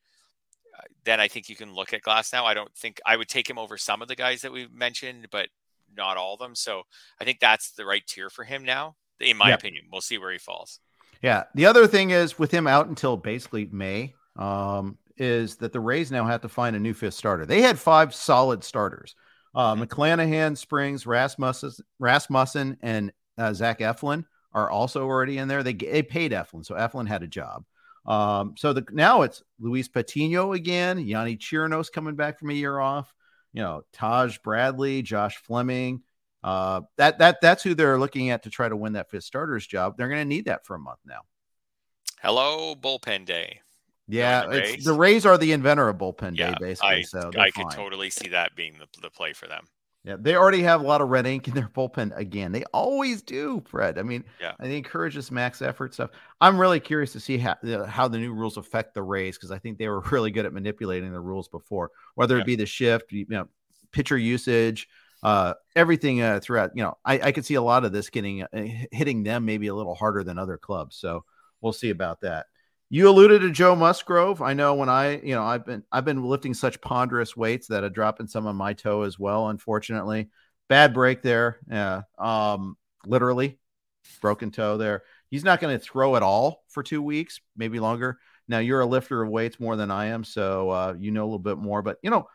[0.78, 2.44] uh, then I think you can look at Glasnow.
[2.44, 5.28] I don't think I would take him over some of the guys that we've mentioned,
[5.32, 5.50] but
[5.96, 6.56] not all of them.
[6.56, 6.84] So
[7.20, 9.86] I think that's the right tier for him now, in my opinion.
[9.92, 10.80] We'll see where he falls.
[11.22, 11.44] Yeah.
[11.56, 16.12] The other thing is with him out until basically May, um, is that the Rays
[16.12, 17.46] now have to find a new fifth starter.
[17.46, 19.16] They had five solid starters.
[19.54, 19.84] Uh, mm-hmm.
[19.84, 25.64] McClanahan, Springs, Rasmussen, Rasmussen, and uh, Zach Eflin are also already in there.
[25.64, 27.66] They, they paid Eflin, so Eflin had a job.
[28.06, 30.98] Um, so the, now it's Luis Patino again.
[30.98, 33.14] Yonny Chirinos coming back from a year off.
[33.54, 36.02] You know, Taj Bradley, Josh Fleming.
[36.44, 39.68] Uh, that that that's who they're looking at to try to win that fifth starter's
[39.68, 39.98] job.
[39.98, 41.22] They're going to need that for a month now.
[42.22, 43.62] Hello, bullpen day.
[44.10, 44.84] Yeah, the Rays.
[44.84, 46.89] the Rays are the inventor of bullpen yeah, day, basically.
[46.89, 49.67] I, so I could totally see that being the, the play for them.
[50.04, 52.52] Yeah, they already have a lot of red ink in their bullpen again.
[52.52, 54.00] They always do, Fred.
[54.00, 56.10] I mean, yeah, they encourage this max effort stuff.
[56.41, 59.60] I'm really curious to see how how the new rules affect the Rays because I
[59.60, 62.41] think they were really good at manipulating the rules before, whether yeah.
[62.41, 63.48] it be the shift, you know,
[63.91, 64.88] pitcher usage,
[65.22, 66.72] uh, everything uh, throughout.
[66.76, 69.67] You know, I, I could see a lot of this getting uh, hitting them maybe
[69.67, 70.95] a little harder than other clubs.
[70.95, 71.26] So
[71.62, 72.48] we'll see about that.
[72.91, 74.41] You alluded to Joe Musgrove.
[74.41, 77.84] I know when I, you know, I've been I've been lifting such ponderous weights that
[77.84, 79.49] are in some on my toe as well.
[79.49, 80.30] Unfortunately,
[80.69, 81.60] bad break there.
[81.69, 83.60] Yeah, um, literally
[84.21, 85.04] broken toe there.
[85.30, 88.17] He's not going to throw at all for two weeks, maybe longer.
[88.47, 91.25] Now you're a lifter of weights more than I am, so uh, you know a
[91.25, 91.84] little bit more.
[91.84, 92.28] But you know,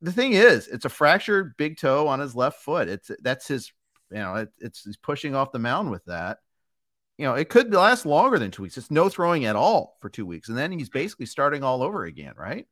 [0.00, 2.88] the thing is, it's a fractured big toe on his left foot.
[2.88, 3.72] It's that's his,
[4.10, 6.38] you know, it, it's he's pushing off the mound with that
[7.20, 8.78] you know, it could last longer than two weeks.
[8.78, 10.48] It's no throwing at all for two weeks.
[10.48, 12.66] And then he's basically starting all over again, right?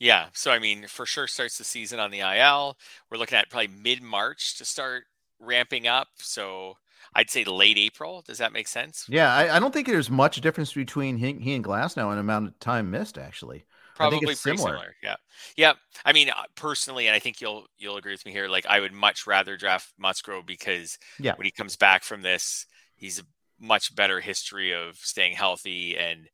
[0.00, 0.26] Yeah.
[0.32, 2.76] So, I mean, for sure starts the season on the IL.
[3.08, 5.04] We're looking at probably mid March to start
[5.38, 6.08] ramping up.
[6.16, 6.78] So,
[7.14, 8.24] I'd say late April.
[8.26, 9.06] Does that make sense?
[9.08, 9.32] Yeah.
[9.32, 12.58] I, I don't think there's much difference between he, he and Glasnow in amount of
[12.58, 13.66] time missed, actually.
[13.94, 14.70] Probably pretty similar.
[14.70, 14.96] similar.
[15.00, 15.16] Yeah.
[15.56, 15.72] Yeah.
[16.04, 18.48] I mean, uh, personally, and I think you'll you'll agree with me here.
[18.48, 21.34] Like, I would much rather draft Musgrove because yeah.
[21.36, 22.66] when he comes back from this,
[22.98, 23.22] he's a
[23.60, 26.28] much better history of staying healthy and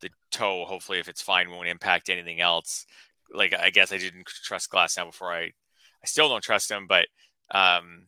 [0.00, 2.86] the toe hopefully if it's fine won't impact anything else
[3.32, 7.06] like i guess i didn't trust Glasnow before i i still don't trust him but
[7.50, 8.06] um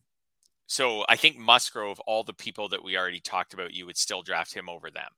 [0.66, 4.22] so i think musgrove all the people that we already talked about you would still
[4.22, 5.10] draft him over them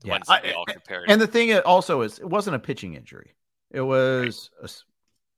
[0.00, 0.14] the yeah.
[0.14, 3.34] ones that we all compared and the thing also is it wasn't a pitching injury
[3.70, 4.70] it was right.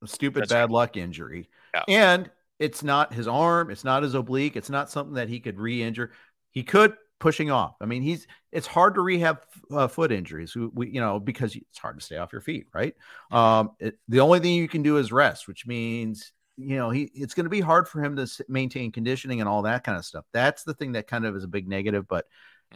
[0.00, 0.70] a, a, stupid That's bad right.
[0.70, 1.84] luck injury yeah.
[1.88, 5.58] and it's not his arm it's not his oblique it's not something that he could
[5.58, 6.12] re-injure
[6.54, 7.76] he could pushing off.
[7.80, 9.40] I mean, he's it's hard to rehab
[9.70, 10.54] uh, foot injuries.
[10.54, 12.94] We, we, you know, because it's hard to stay off your feet, right?
[13.30, 17.10] Um, it, the only thing you can do is rest, which means you know he
[17.14, 20.04] it's going to be hard for him to maintain conditioning and all that kind of
[20.04, 20.24] stuff.
[20.32, 22.26] That's the thing that kind of is a big negative, but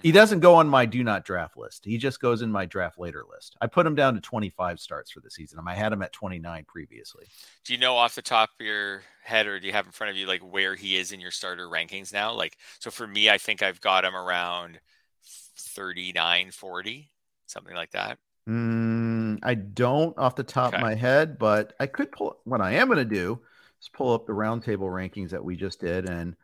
[0.02, 1.84] he doesn't go on my do not draft list.
[1.84, 3.56] He just goes in my draft later list.
[3.60, 5.58] I put him down to 25 starts for the season.
[5.66, 7.26] I had him at 29 previously.
[7.64, 10.10] Do you know off the top of your head or do you have in front
[10.10, 12.32] of you like where he is in your starter rankings now?
[12.32, 14.80] Like so for me I think I've got him around
[15.24, 17.10] 39 40,
[17.46, 18.18] something like that.
[18.48, 20.76] Mm, I don't off the top okay.
[20.76, 23.40] of my head, but I could pull what I am going to do
[23.80, 26.34] is pull up the roundtable rankings that we just did and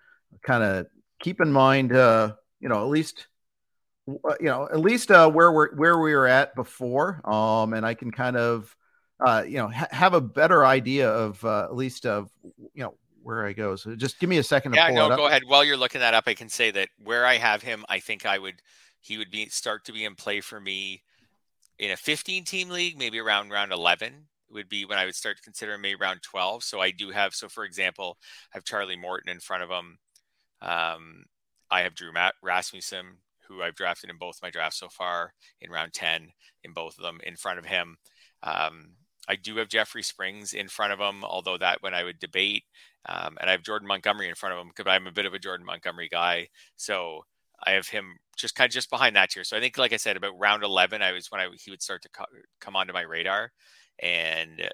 [0.43, 0.87] kind of
[1.21, 3.29] keep in mind uh you know at least
[4.07, 7.95] you know, at least uh, where we're where we were at before, um, and I
[7.95, 8.75] can kind of,
[9.25, 12.31] uh, you know, ha- have a better idea of uh, at least of
[12.75, 13.77] you know where I go.
[13.77, 14.75] So just give me a second.
[14.75, 15.43] Yeah, no, go ahead.
[15.47, 18.27] While you're looking that up, I can say that where I have him, I think
[18.27, 18.57] I would
[19.01, 21.03] he would be start to be in play for me
[21.79, 25.37] in a 15 team league, maybe around round 11 would be when I would start
[25.39, 26.63] to consider maybe round 12.
[26.63, 28.19] So I do have so for example,
[28.53, 29.99] I have Charlie Morton in front of him.
[30.61, 31.25] Um,
[31.71, 35.71] I have Drew Matt Rasmussen who I've drafted in both my drafts so far in
[35.71, 36.31] round 10
[36.65, 37.97] in both of them in front of him.
[38.43, 38.97] Um,
[39.29, 42.65] I do have Jeffrey Springs in front of him, although that when I would debate,
[43.09, 45.35] um, and I have Jordan Montgomery in front of him because I'm a bit of
[45.35, 46.49] a Jordan Montgomery guy.
[46.77, 47.25] So
[47.67, 49.45] I have him just kind of just behind that tier.
[49.45, 51.83] So I think, like I said, about round 11, I was when I he would
[51.83, 52.25] start to co-
[52.61, 53.53] come onto my radar,
[54.01, 54.69] and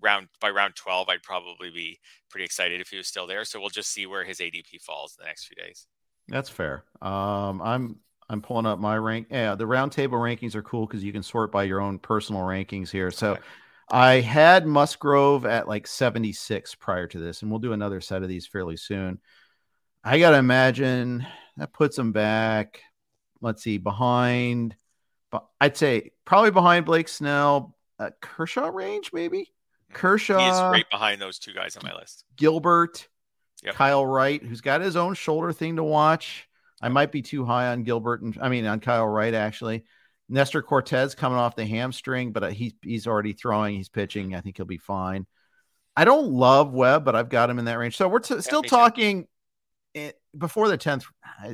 [0.00, 1.98] round by round 12, I'd probably be
[2.30, 3.44] pretty excited if he was still there.
[3.44, 5.86] So we'll just see where his ADP falls in the next few days.
[6.32, 6.84] That's fair.
[7.02, 7.96] Um, I'm
[8.28, 9.26] I'm pulling up my rank.
[9.30, 12.90] Yeah, the roundtable rankings are cool because you can sort by your own personal rankings
[12.90, 13.10] here.
[13.10, 13.42] So okay.
[13.90, 18.30] I had Musgrove at like 76 prior to this, and we'll do another set of
[18.30, 19.20] these fairly soon.
[20.02, 21.26] I got to imagine
[21.58, 22.80] that puts him back.
[23.42, 24.74] Let's see, behind.
[25.30, 29.52] But I'd say probably behind Blake Snell, uh, Kershaw range, maybe.
[29.92, 30.38] Kershaw.
[30.38, 32.24] He is right behind those two guys on my list.
[32.36, 33.08] Gilbert,
[33.62, 33.74] yep.
[33.74, 36.48] Kyle Wright, who's got his own shoulder thing to watch.
[36.80, 39.84] I might be too high on Gilbert and I mean on Kyle Wright actually.
[40.28, 43.76] Nestor Cortes coming off the hamstring, but uh, he, he's already throwing.
[43.76, 44.34] He's pitching.
[44.34, 45.26] I think he'll be fine.
[45.94, 47.96] I don't love Webb, but I've got him in that range.
[47.96, 49.28] So we're t- still talking
[49.92, 51.04] it, before the 10th.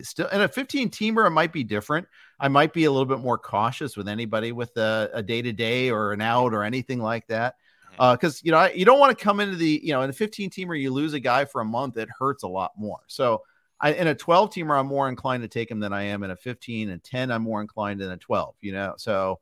[0.03, 2.07] Still, in a 15 teamer, it might be different.
[2.39, 5.91] I might be a little bit more cautious with anybody with a day to day
[5.91, 7.57] or an out or anything like that.
[7.99, 10.11] Because, uh, you know, I, you don't want to come into the, you know, in
[10.11, 13.01] a 15 teamer, you lose a guy for a month, it hurts a lot more.
[13.09, 13.43] So,
[13.81, 16.31] I, in a 12 teamer, I'm more inclined to take him than I am in
[16.31, 17.31] a 15 and 10.
[17.31, 18.95] I'm more inclined in a 12, you know?
[18.97, 19.41] So,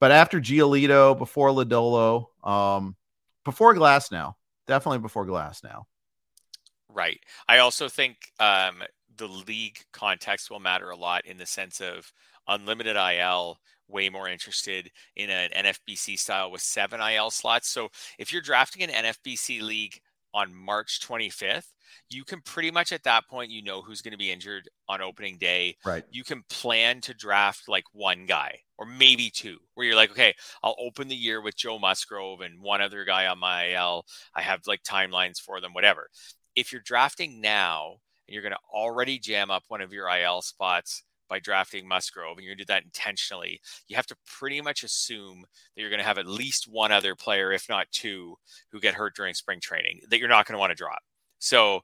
[0.00, 2.96] but after Giolito, before Lodolo, um,
[3.44, 4.34] before Glasnow,
[4.66, 5.84] definitely before Glasnow.
[6.92, 7.20] Right.
[7.48, 8.82] I also think um,
[9.16, 12.12] the league context will matter a lot in the sense of
[12.50, 13.58] unlimited IL,
[13.88, 17.68] way more interested in an NFBC style with seven IL slots.
[17.68, 20.00] So if you're drafting an NFBC league
[20.34, 21.66] on March 25th,
[22.08, 25.00] you can pretty much at that point you know who's going to be injured on
[25.00, 25.76] opening day.
[25.84, 26.04] Right.
[26.10, 30.34] You can plan to draft like one guy or maybe two, where you're like, okay,
[30.62, 34.06] I'll open the year with Joe Musgrove and one other guy on my IL.
[34.34, 36.08] I have like timelines for them, whatever.
[36.56, 40.42] If you're drafting now and you're going to already jam up one of your IL
[40.42, 44.60] spots by drafting Musgrove, and you're going to do that intentionally, you have to pretty
[44.60, 48.34] much assume that you're going to have at least one other player, if not two,
[48.72, 50.98] who get hurt during spring training that you're not going to want to drop.
[51.38, 51.80] So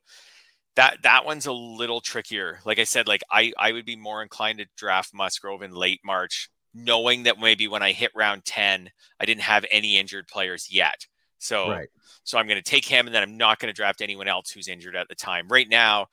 [0.75, 2.61] that that one's a little trickier.
[2.67, 6.01] Like I said, like I I would be more inclined to draft Musgrove in late
[6.05, 10.69] March, knowing that maybe when I hit round 10, I didn't have any injured players
[10.71, 11.07] yet.
[11.39, 11.89] So right.
[12.25, 14.51] so I'm going to take him and then I'm not going to draft anyone else
[14.51, 15.49] who's injured at the time.
[15.49, 16.07] Right now,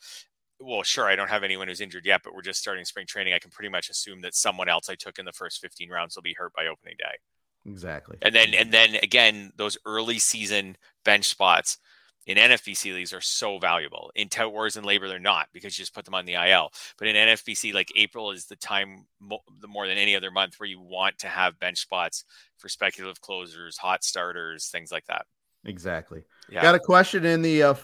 [0.63, 3.33] well, sure, I don't have anyone who's injured yet, but we're just starting spring training.
[3.33, 6.15] I can pretty much assume that someone else I took in the first 15 rounds
[6.15, 7.17] will be hurt by opening day.
[7.65, 8.17] Exactly.
[8.21, 11.77] And then and then again, those early season bench spots
[12.25, 14.11] in NFBC leagues are so valuable.
[14.15, 16.71] In Tout Wars and LABR, they're not because you just put them on the IL.
[16.97, 20.69] But in NFBC, like April is the time mo- more than any other month where
[20.69, 22.23] you want to have bench spots
[22.57, 25.25] for speculative closers, hot starters, things like that.
[25.65, 26.23] Exactly.
[26.49, 26.61] Yeah.
[26.61, 27.75] Got a question in the uh,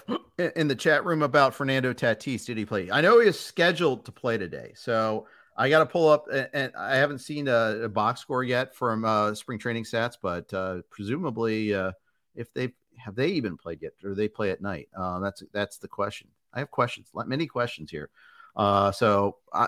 [0.56, 2.46] in the chat room about Fernando Tatis.
[2.46, 2.92] Did he play?
[2.92, 6.26] I know he is scheduled to play today, so I got to pull up.
[6.54, 10.54] And I haven't seen a, a box score yet from uh, spring training stats, but
[10.54, 11.92] uh, presumably, uh,
[12.36, 14.89] if they have they even played yet, or they play at night?
[14.98, 16.28] Uh, that's that's the question.
[16.54, 18.10] I have questions, many questions here.
[18.56, 19.68] Uh, so I,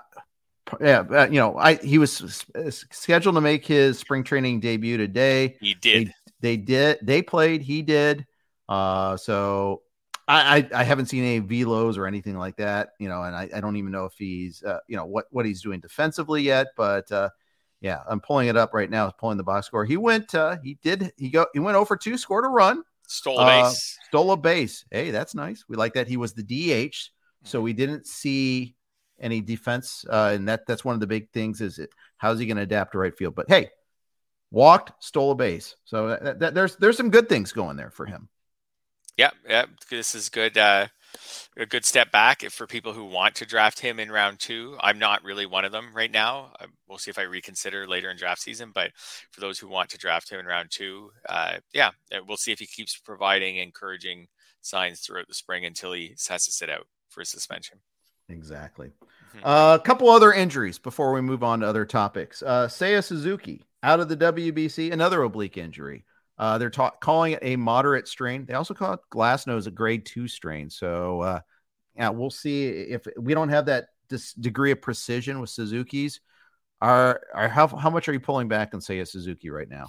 [0.80, 2.46] yeah, you know, I he was
[2.92, 5.58] scheduled to make his spring training debut today.
[5.60, 6.08] He did.
[6.08, 7.00] They, they did.
[7.02, 7.62] They played.
[7.62, 8.26] He did.
[8.68, 9.82] Uh, so
[10.28, 12.90] I, I, I haven't seen any velos or anything like that.
[13.00, 15.46] You know, and I, I don't even know if he's uh, you know what what
[15.46, 16.68] he's doing defensively yet.
[16.76, 17.30] But uh,
[17.82, 19.10] yeah, I'm pulling it up right now.
[19.10, 19.86] Pulling the box score.
[19.86, 20.34] He went.
[20.34, 21.12] Uh, he did.
[21.18, 21.48] He go.
[21.54, 22.18] He went over two.
[22.18, 22.84] Scored a run.
[23.08, 24.00] Stole a uh, base.
[24.08, 24.86] stole a base.
[24.90, 25.66] Hey, that's nice.
[25.68, 26.08] We like that.
[26.08, 26.96] He was the DH,
[27.44, 27.64] so mm-hmm.
[27.66, 28.76] we didn't see
[29.20, 31.60] any defense, uh, and that that's one of the big things.
[31.60, 33.36] Is it how's he going to adapt to right field?
[33.36, 33.70] But hey,
[34.52, 35.76] walked, stole a base.
[35.86, 38.30] So that, that, there's there's some good things going there for him.
[39.18, 40.58] Yeah, yeah, this is good.
[40.58, 40.88] Uh,
[41.58, 44.78] a good step back for people who want to draft him in round two.
[44.80, 46.54] I'm not really one of them right now.
[46.88, 48.72] We'll see if I reconsider later in draft season.
[48.74, 48.92] But
[49.32, 52.52] for those who want to draft him in round two, uh, yeah, uh, we'll see
[52.52, 54.28] if he keeps providing encouraging
[54.62, 57.80] signs throughout the spring until he has to sit out for suspension.
[58.30, 58.92] Exactly.
[59.36, 59.46] Mm-hmm.
[59.46, 62.42] Uh, a couple other injuries before we move on to other topics.
[62.42, 66.06] Uh, Seiya Suzuki out of the WBC, another oblique injury.
[66.38, 68.46] Uh, they're ta- calling it a moderate strain.
[68.46, 70.70] They also call it Glasnow's a grade two strain.
[70.70, 71.40] So, uh,
[71.96, 76.20] yeah, we'll see if we don't have that dis- degree of precision with Suzuki's.
[76.82, 79.88] Are, are how, how much are you pulling back and say a Suzuki right now?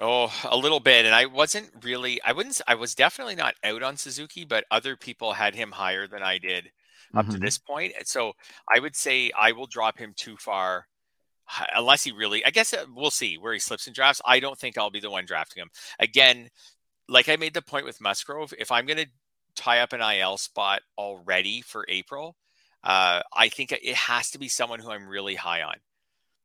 [0.00, 1.04] Oh, a little bit.
[1.04, 4.96] And I wasn't really, I wouldn't, I was definitely not out on Suzuki, but other
[4.96, 6.70] people had him higher than I did
[7.14, 7.34] up mm-hmm.
[7.34, 7.92] to this point.
[7.98, 8.32] And so
[8.74, 10.86] I would say I will drop him too far
[11.74, 14.22] unless he really, I guess uh, we'll see where he slips in drafts.
[14.24, 15.70] I don't think I'll be the one drafting him.
[15.98, 16.48] Again,
[17.08, 19.06] like I made the point with Musgrove, if I'm going to
[19.54, 22.36] tie up an IL spot already for April,
[22.82, 25.76] uh, I think it has to be someone who I'm really high on,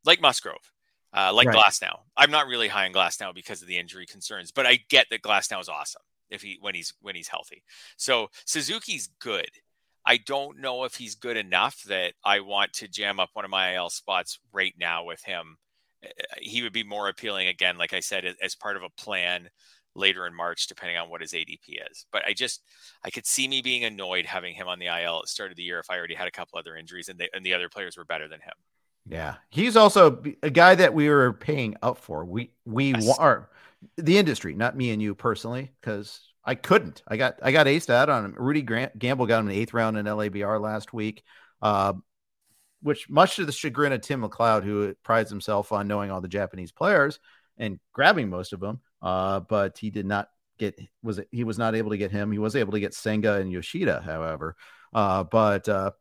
[0.04, 0.72] like Musgrove,
[1.12, 1.56] uh, like right.
[1.56, 2.00] Glasnow.
[2.16, 5.22] I'm not really high on Glasnow because of the injury concerns, but I get that
[5.22, 7.62] Glasnow is awesome if he when he's when he's healthy.
[7.96, 9.50] So Suzuki's good.
[10.04, 13.50] I don't know if he's good enough that I want to jam up one of
[13.50, 15.56] my IL spots right now with him.
[16.02, 16.08] Eh,
[16.40, 19.48] he would be more appealing again, like I said, as part of a plan
[19.94, 22.06] later in March, depending on what his ADP is.
[22.12, 22.62] But I just
[23.04, 25.56] I could see me being annoyed having him on the IL at the start of
[25.56, 27.68] the year if I already had a couple other injuries and, they, and the other
[27.68, 28.54] players were better than him.
[29.08, 32.24] Yeah, he's also a guy that we were paying up for.
[32.24, 33.18] We we yes.
[33.18, 33.50] are
[33.96, 37.02] the industry, not me and you personally, because I couldn't.
[37.06, 38.34] I got I got aced out on him.
[38.36, 41.22] Rudy Grant, Gamble got him in the eighth round in LABR last week,
[41.60, 41.92] uh,
[42.82, 46.28] which much to the chagrin of Tim McLeod, who prides himself on knowing all the
[46.28, 47.20] Japanese players
[47.58, 50.28] and grabbing most of them, uh, but he did not
[50.58, 52.32] get was he was not able to get him.
[52.32, 54.56] He was able to get Senga and Yoshida, however.
[54.92, 55.92] Uh, but uh,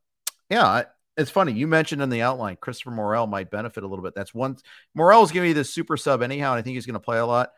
[0.50, 0.84] yeah,
[1.18, 4.16] it's funny you mentioned in the outline Christopher Morel might benefit a little bit.
[4.16, 4.58] That's one.
[4.96, 7.26] Morel's giving me the super sub anyhow, and I think he's going to play a
[7.26, 7.52] lot.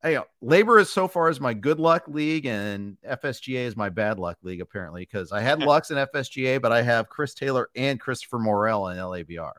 [0.00, 3.88] Hey, uh, LABR is so far as my good luck league, and FSGA is my
[3.88, 7.68] bad luck league apparently because I had Lux in FSGA, but I have Chris Taylor
[7.74, 9.52] and Christopher Morel in LABR.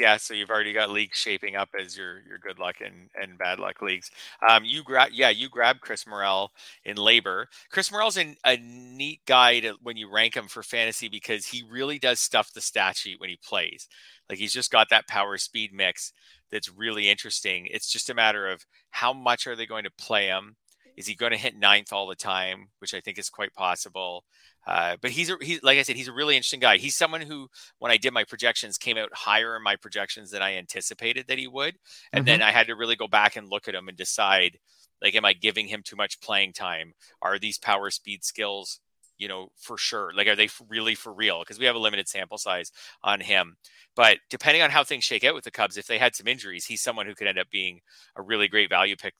[0.00, 3.38] Yeah, so you've already got leagues shaping up as your your good luck and, and
[3.38, 4.10] bad luck leagues.
[4.48, 6.50] Um, you grab yeah, you grab Chris Morel
[6.84, 7.44] in LABR.
[7.70, 11.62] Chris Morel's in a neat guy to, when you rank him for fantasy because he
[11.70, 13.86] really does stuff the stat sheet when he plays.
[14.28, 16.12] Like he's just got that power speed mix
[16.52, 17.66] that's really interesting.
[17.70, 20.56] It's just a matter of how much are they going to play him.
[20.94, 24.24] Is he going to hit ninth all the time, which I think is quite possible.
[24.66, 26.76] Uh, but he's a, he's like I said, he's a really interesting guy.
[26.76, 30.42] He's someone who, when I did my projections, came out higher in my projections than
[30.42, 31.76] I anticipated that he would,
[32.12, 32.40] and mm-hmm.
[32.40, 34.58] then I had to really go back and look at him and decide,
[35.00, 36.92] like, am I giving him too much playing time?
[37.22, 38.80] Are these power speed skills,
[39.18, 40.12] you know, for sure?
[40.14, 41.40] Like, are they really for real?
[41.40, 42.72] Because we have a limited sample size
[43.02, 43.56] on him.
[43.94, 46.64] But depending on how things shake out with the Cubs, if they had some injuries,
[46.66, 47.80] he's someone who could end up being
[48.16, 49.14] a really great value pick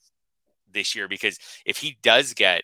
[0.70, 2.62] this year because if he does get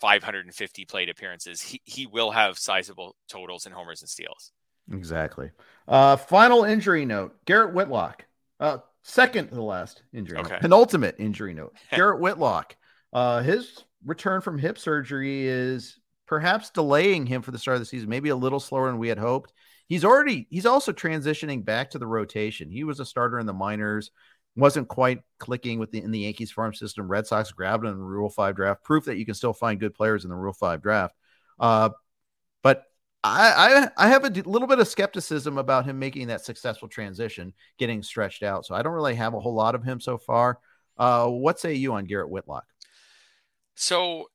[0.00, 4.52] 550 plate appearances, he, he will have sizable totals in homers and steals.
[4.92, 5.50] Exactly.
[5.88, 8.26] Uh, final injury note Garrett Whitlock.
[8.60, 10.38] Uh, second to the last injury.
[10.38, 10.50] Okay.
[10.50, 10.60] Note.
[10.60, 11.74] Penultimate injury note.
[11.90, 12.76] Garrett Whitlock.
[13.12, 17.86] Uh, his return from hip surgery is perhaps delaying him for the start of the
[17.86, 19.52] season, maybe a little slower than we had hoped.
[19.86, 22.70] He's already, he's also transitioning back to the rotation.
[22.70, 24.10] He was a starter in the minors
[24.56, 27.08] wasn't quite clicking with the in the Yankees farm system.
[27.08, 28.84] Red Sox grabbed him in the Rule Five draft.
[28.84, 31.14] Proof that you can still find good players in the Rule Five draft.
[31.58, 31.90] Uh,
[32.62, 32.84] but
[33.22, 36.88] I, I, I have a d- little bit of skepticism about him making that successful
[36.88, 38.66] transition, getting stretched out.
[38.66, 40.58] So I don't really have a whole lot of him so far.
[40.96, 42.66] Uh, what say you on Garrett Whitlock?
[43.74, 44.30] So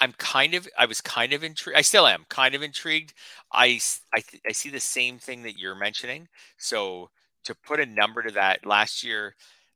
[0.00, 1.78] I'm kind of I was kind of intrigued.
[1.78, 3.14] I still am kind of intrigued.
[3.52, 3.80] I
[4.14, 6.28] I, th- I see the same thing that you're mentioning.
[6.58, 7.10] So
[7.44, 9.34] to put a number to that, last year,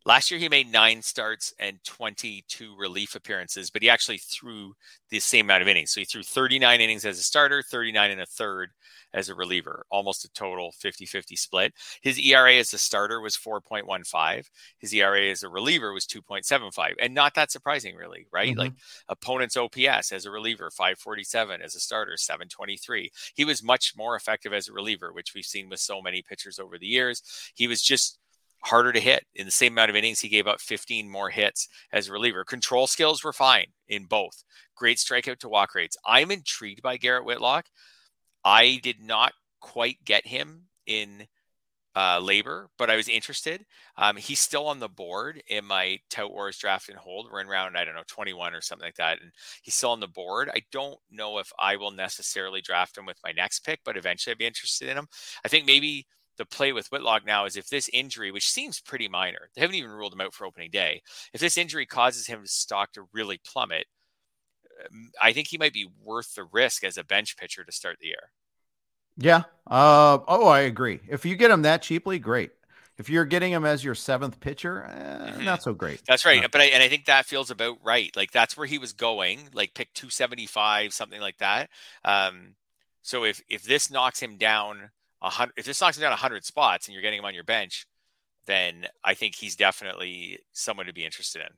[0.09, 4.73] last year he made nine starts and 22 relief appearances, but he actually threw
[5.11, 5.91] the same amount of innings.
[5.93, 8.71] So he threw 39 innings as a starter, 39 and a third
[9.13, 11.75] as a reliever, almost a total 50 50 split.
[12.01, 14.47] His ERA as a starter was 4.15.
[14.79, 16.95] His ERA as a reliever was 2.75.
[17.01, 18.51] And not that surprising, really, right?
[18.51, 18.61] Mm-hmm.
[18.61, 18.73] Like
[19.11, 23.11] opponent's OPS as a reliever, 547, as a starter, 723.
[23.35, 26.59] He was much more effective as a reliever, which we've seen with so many pitchers
[26.59, 27.23] over the years.
[27.55, 28.19] He was just
[28.63, 29.25] harder to hit.
[29.35, 32.45] In the same amount of innings, he gave up 15 more hits as a reliever.
[32.45, 34.43] Control skills were fine in both.
[34.75, 35.97] Great strikeout to walk rates.
[36.07, 37.67] I'm intrigued by Garrett Whitlock.
[38.45, 41.27] I did not quite get him in
[41.95, 43.65] uh, LABR, but I was interested.
[43.97, 47.29] Um, he's still on the board in my Tout Wars draft and hold.
[47.31, 49.21] We're in round, I don't know, 21 or something like that.
[49.21, 50.49] And he's still on the board.
[50.55, 54.31] I don't know if I will necessarily draft him with my next pick, but eventually
[54.31, 55.09] I'd be interested in him.
[55.45, 56.07] I think maybe
[56.39, 59.77] the play with Whitlock now is if this injury, which seems pretty minor, they haven't
[59.77, 61.03] even ruled him out for opening day.
[61.35, 63.87] If this injury causes his stock to really plummet,
[64.87, 67.99] um, I think he might be worth the risk as a bench pitcher to start
[68.01, 68.31] the year.
[69.17, 69.43] Yeah.
[69.67, 71.01] Uh, oh, I agree.
[71.09, 72.53] If you get him that cheaply, great.
[72.97, 75.45] If you're getting him as your seventh pitcher, eh, mm-hmm.
[75.45, 76.03] not so great.
[76.07, 76.45] That's right.
[76.45, 78.15] Uh, but I, and I think that feels about right.
[78.17, 81.71] Like that's where he was going, like pick 275, something like that.
[82.05, 82.55] Um,
[83.03, 84.91] so if if this knocks him down
[85.23, 87.45] a hundred, if this knocks him down hundred spots and you're getting him on your
[87.45, 87.87] bench,
[88.47, 91.49] then I think he's definitely someone to be interested in.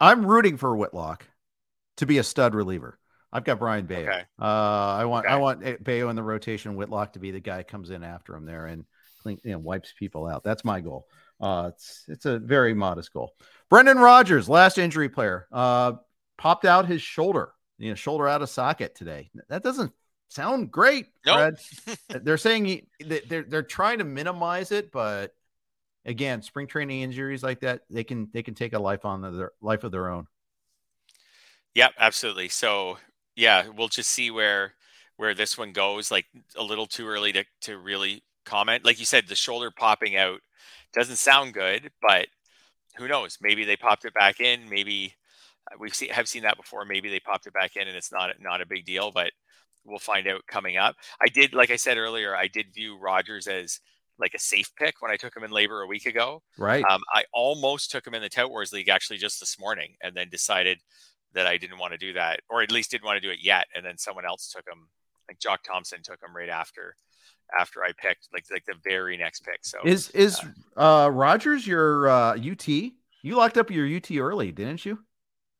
[0.00, 1.26] I'm rooting for Whitlock
[1.96, 2.98] to be a stud reliever.
[3.32, 4.08] I've got Brayan Bello.
[4.08, 4.22] Okay.
[4.40, 5.34] Uh, I want okay.
[5.34, 6.76] I want Bello in the rotation.
[6.76, 8.84] Whitlock to be the guy comes in after him there and
[9.22, 10.44] clean, you know, wipes people out.
[10.44, 11.08] That's my goal.
[11.40, 13.34] Uh, it's it's a very modest goal.
[13.68, 15.92] Brendan Rodgers, last injury player, uh,
[16.38, 17.52] popped out his shoulder.
[17.76, 19.30] You know, shoulder out of socket today.
[19.48, 19.92] That doesn't
[20.28, 21.54] sound great, nope.
[22.08, 25.34] They're saying he, they're they're trying to minimize it, but
[26.04, 29.52] again, spring training injuries like that, they can they can take a life on their
[29.60, 30.26] life of their own.
[31.74, 32.48] Yep, absolutely.
[32.48, 32.98] So
[33.36, 34.74] yeah, we'll just see where
[35.16, 36.10] where this one goes.
[36.10, 36.26] Like
[36.56, 38.84] a little too early to to really comment.
[38.84, 40.40] Like you said, the shoulder popping out
[40.92, 42.26] doesn't sound good, but
[42.96, 43.38] who knows?
[43.40, 44.68] Maybe they popped it back in.
[44.68, 45.14] Maybe
[45.70, 46.84] uh, we've seen have seen that before.
[46.84, 49.30] Maybe they popped it back in and it's not not a big deal, but
[49.84, 50.96] we'll find out coming up.
[51.20, 53.80] I did, like I said earlier, I did view Rodgers as
[54.18, 56.42] like a safe pick when I took him in LABR a week ago.
[56.56, 56.84] Right.
[56.84, 60.14] Um, I almost took him in the Tout Wars League actually just this morning, and
[60.14, 60.80] then decided
[61.34, 63.38] that I didn't want to do that, or at least didn't want to do it
[63.40, 63.66] yet.
[63.74, 64.88] And then someone else took him,
[65.28, 66.96] like Jock Thompson took him right after
[67.58, 69.60] after I picked, like like the very next pick.
[69.62, 70.40] So is is
[70.76, 72.68] uh, uh Rodgers your uh UT?
[72.68, 74.98] You locked up your UT early, didn't you?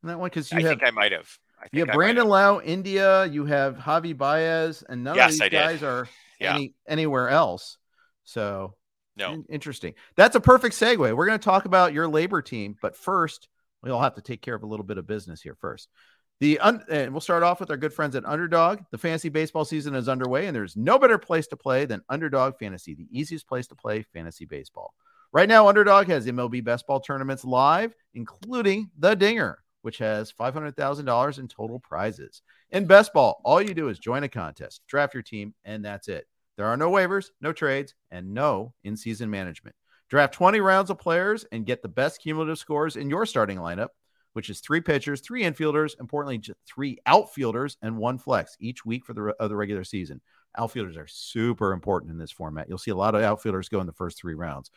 [0.03, 1.29] In that one because you I have think I might have.
[1.73, 3.27] You have Brandon Lowe, India.
[3.27, 6.09] You have Javi Baez, and none yes, of these guys are
[6.41, 6.55] yeah.
[6.55, 7.79] any, anywhere else.
[8.25, 8.75] So
[9.17, 9.95] no, interesting.
[10.17, 10.99] That's a perfect segue.
[10.99, 13.49] We're going to talk about your LABR team, but first
[13.83, 15.89] we all have to take care of a little bit of business here first.
[16.41, 18.81] The un- and we'll start off with our good friends at Underdog.
[18.93, 22.59] The fantasy baseball season is underway, and there's no better place to play than Underdog
[22.59, 24.95] Fantasy, the easiest place to play fantasy baseball.
[25.33, 31.39] Right now, Underdog has MLB best ball tournaments live, including the Dinger, which has $500,000
[31.39, 32.43] in total prizes.
[32.71, 36.09] In best ball, all you do is join a contest, draft your team, and that's
[36.09, 36.27] it.
[36.57, 39.77] There are no waivers, no trades, and no in season management.
[40.11, 43.89] Draft 20 rounds of players and get the best cumulative scores in your starting lineup,
[44.33, 49.13] which is three pitchers, three infielders, importantly, three outfielders, and one flex each week for
[49.13, 50.21] the, of the regular season.
[50.57, 52.69] Outfielders are super important in this format.
[52.69, 54.71] You'll see a lot of outfielders go in the first three rounds.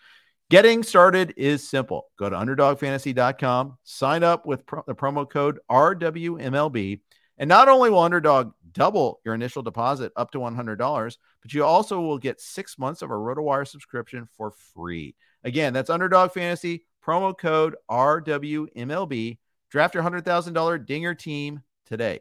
[0.52, 2.08] Getting started is simple.
[2.20, 7.00] Go to underdogfantasy.com, sign up with pro- the promo code RWMLB,
[7.38, 12.02] and not only will Underdog double your initial deposit up to $100, but you also
[12.02, 15.16] will get six months of a RotoWire subscription for free.
[15.46, 19.38] Again, that's Underdog Fantasy, promo code RWMLB.
[19.70, 22.20] Draft your $100,000 Dinger team today.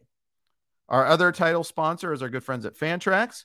[0.89, 3.45] Our other title sponsor is our good friends at Fantrax.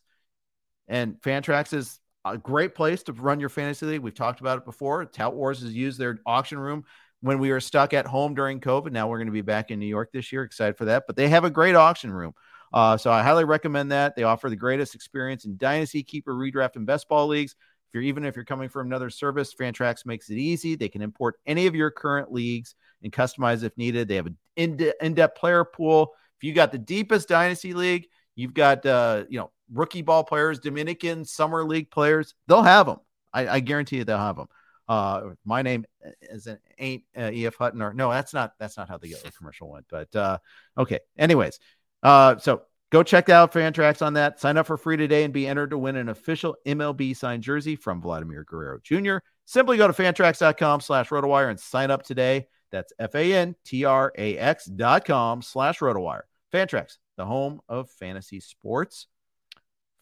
[0.87, 4.01] And Fantrax is a great place to run your fantasy league.
[4.01, 5.05] We've talked about it before.
[5.05, 6.83] Tout Wars has used their auction room
[7.21, 8.91] when we were stuck at home during COVID.
[8.91, 10.43] Now we're going to be back in New York this year.
[10.43, 11.03] Excited for that.
[11.07, 12.33] But they have a great auction room.
[12.73, 14.15] Uh, so I highly recommend that.
[14.15, 17.55] They offer the greatest experience in dynasty, keeper, redraft, and best ball leagues.
[17.87, 20.75] If you're even if you're coming from another service, Fantrax makes it easy.
[20.75, 24.07] They can import any of your current leagues and customize if needed.
[24.07, 26.13] They have an in-depth player pool.
[26.37, 30.59] If you got the deepest dynasty league, you've got uh, you know rookie ball players,
[30.59, 32.35] Dominican summer league players.
[32.47, 32.99] They'll have them.
[33.33, 34.47] I, I guarantee you they'll have them.
[34.87, 35.85] Uh, my name
[36.21, 39.69] is an ain't uh, EF Hutton or no, that's not that's not how the commercial
[39.69, 39.85] went.
[39.89, 40.37] But uh,
[40.77, 40.99] okay.
[41.17, 41.59] Anyways,
[42.03, 44.39] uh, so go check out Fantrax on that.
[44.39, 47.75] Sign up for free today and be entered to win an official MLB signed jersey
[47.75, 49.17] from Vladimir Guerrero Jr.
[49.45, 52.47] Simply go to fantrax.com slash rotowire and sign up today.
[52.71, 56.21] That's F-A-N-T-R-A-X dot com slash rotowire.
[56.53, 59.07] Fantrax, the home of fantasy sports.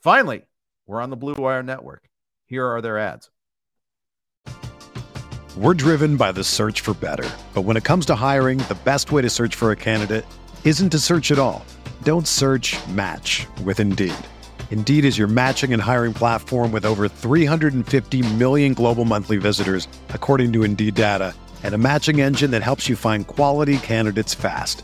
[0.01, 0.43] Finally,
[0.85, 2.09] we're on the Blue Wire Network.
[2.45, 3.29] Here are their ads.
[5.55, 7.29] We're driven by the search for better.
[7.53, 10.25] But when it comes to hiring, the best way to search for a candidate
[10.63, 11.63] isn't to search at all.
[12.01, 14.15] Don't search match with Indeed.
[14.71, 20.51] Indeed is your matching and hiring platform with over 350 million global monthly visitors, according
[20.53, 24.83] to Indeed data, and a matching engine that helps you find quality candidates fast.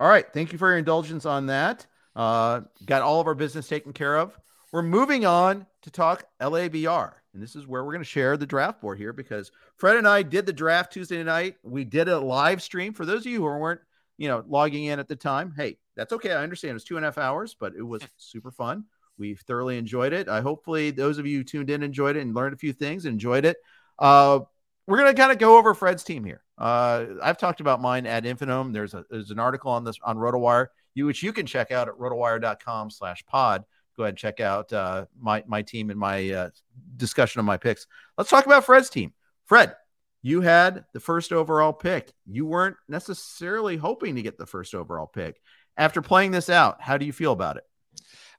[0.00, 0.26] All right.
[0.32, 1.86] Thank you for your indulgence on that.
[2.14, 4.38] Uh, got all of our business taken care of.
[4.72, 7.12] We're moving on to talk LABR.
[7.34, 10.06] And this is where we're going to share the draft board here because Fred and
[10.06, 11.56] I did the draft Tuesday night.
[11.62, 12.92] We did a live stream.
[12.92, 13.80] For those of you who weren't,
[14.18, 16.32] you know, logging in at the time, hey, that's okay.
[16.32, 18.84] I understand it was two and a half hours, but it was super fun.
[19.18, 20.28] We thoroughly enjoyed it.
[20.28, 23.44] I hopefully those of you tuned in enjoyed it and learned a few things, enjoyed
[23.44, 23.56] it.
[23.98, 24.40] Uh,
[24.88, 26.42] we're to kind of go over Fred's team here.
[26.56, 28.72] Uh, I've talked about mine ad infinitum.
[28.72, 31.88] There's a there's an article on this on RotoWire, you which you can check out
[31.88, 33.64] at rotowire.com slash pod.
[33.98, 36.50] Go ahead and check out uh, my my team and my uh,
[36.96, 37.86] discussion of my picks.
[38.16, 39.12] Let's talk about Fred's team.
[39.44, 39.76] Fred,
[40.22, 42.10] you had the first overall pick.
[42.26, 45.38] You weren't necessarily hoping to get the first overall pick.
[45.76, 47.64] After playing this out, how do you feel about it?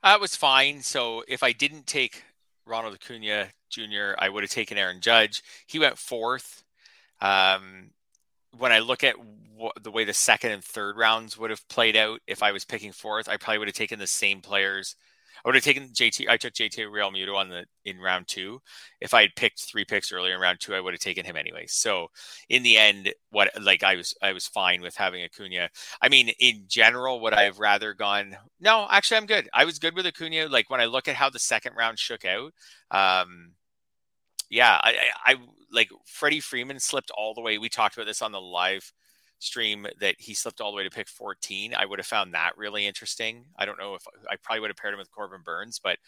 [0.02, 0.82] Uh, it was fine.
[0.82, 2.24] So if I didn't take
[2.66, 5.42] Ronald Acuna Jr., I would have taken Aaron Judge.
[5.66, 6.64] He went fourth.
[7.20, 7.90] Um,
[8.58, 9.14] when I look at
[9.82, 12.92] the way the second and third rounds would have played out, if I was picking
[12.92, 14.96] fourth, I probably would have taken the same players.
[15.44, 16.28] I would have taken JT.
[16.28, 18.60] I took JT Realmuto on the in round two.
[19.00, 21.36] If I had picked three picks earlier in round two, I would have taken him
[21.36, 21.64] anyway.
[21.66, 22.08] So
[22.48, 25.70] in the end, what like I was I was fine with having Acuna.
[26.02, 28.36] I mean, in general, would I have rather gone?
[28.60, 29.48] No, actually, I'm good.
[29.52, 30.48] I was good with Acuna.
[30.48, 32.52] Like when I look at how the second round shook out,
[32.90, 33.52] um,
[34.50, 34.90] yeah, I,
[35.24, 35.36] I, I
[35.72, 37.58] like Freddie Freeman slipped all the way.
[37.58, 38.92] We talked about this on the live
[39.38, 41.74] stream that he slipped all the way to pick 14.
[41.74, 43.44] I would have found that really interesting.
[43.56, 45.98] I don't know if I probably would have paired him with Corbin Burnes, but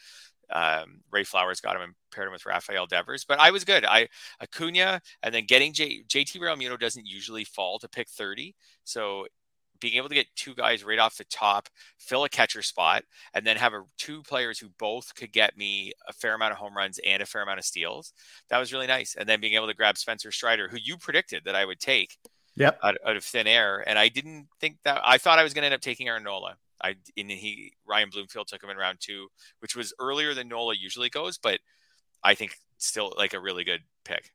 [0.50, 3.24] um, Ray Flowers got him and paired him with Rafael Devers.
[3.24, 3.84] But I was good.
[3.84, 4.08] I
[4.40, 8.54] Acuna and then getting J, JT Realmuto doesn't usually fall to pick 30.
[8.84, 9.26] So
[9.82, 11.68] being able to get two guys right off the top,
[11.98, 13.02] fill a catcher spot,
[13.34, 16.58] and then have a, two players who both could get me a fair amount of
[16.58, 18.12] home runs and a fair amount of steals.
[18.48, 19.16] That was really nice.
[19.16, 22.16] And then being able to grab Spencer Strider, who you predicted that I would take
[22.54, 22.78] yep.
[22.82, 23.84] out, out of thin air.
[23.86, 26.22] And I didn't think that I thought I was going to end up taking Aaron
[26.22, 26.56] Nola.
[26.80, 29.28] I and he Ryan Bloomfield took him in round two,
[29.60, 31.60] which was earlier than Nola usually goes, but
[32.24, 34.32] I think still like a really good pick.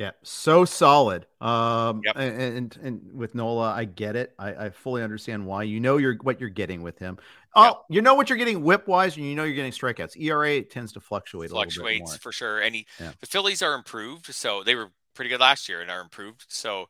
[0.00, 1.26] Yeah, so solid.
[1.42, 2.16] Um, yep.
[2.16, 4.32] and, and, and with Nola, I get it.
[4.38, 5.64] I, I fully understand why.
[5.64, 7.18] You know you're what you're getting with him.
[7.54, 7.76] Oh, yep.
[7.90, 10.18] you know what you're getting whip wise, and you know you're getting strikeouts.
[10.18, 11.50] ERA tends to fluctuate.
[11.50, 12.60] Fluctuates for sure.
[12.60, 13.12] And he, yeah.
[13.20, 16.46] the Phillies are improved, so they were pretty good last year and are improved.
[16.48, 16.88] So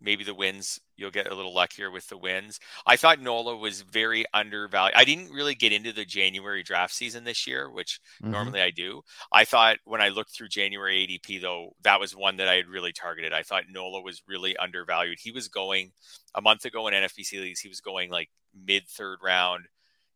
[0.00, 2.58] maybe the wins you'll get a little luckier with the wins.
[2.86, 4.96] I thought Nola was very undervalued.
[4.96, 8.32] I didn't really get into the January draft season this year, which mm-hmm.
[8.32, 9.02] normally I do.
[9.32, 12.66] I thought when I looked through January ADP though, that was one that I had
[12.66, 13.32] really targeted.
[13.32, 15.18] I thought Nola was really undervalued.
[15.20, 15.92] He was going
[16.34, 19.66] a month ago in NFBC leagues, he was going like mid third round,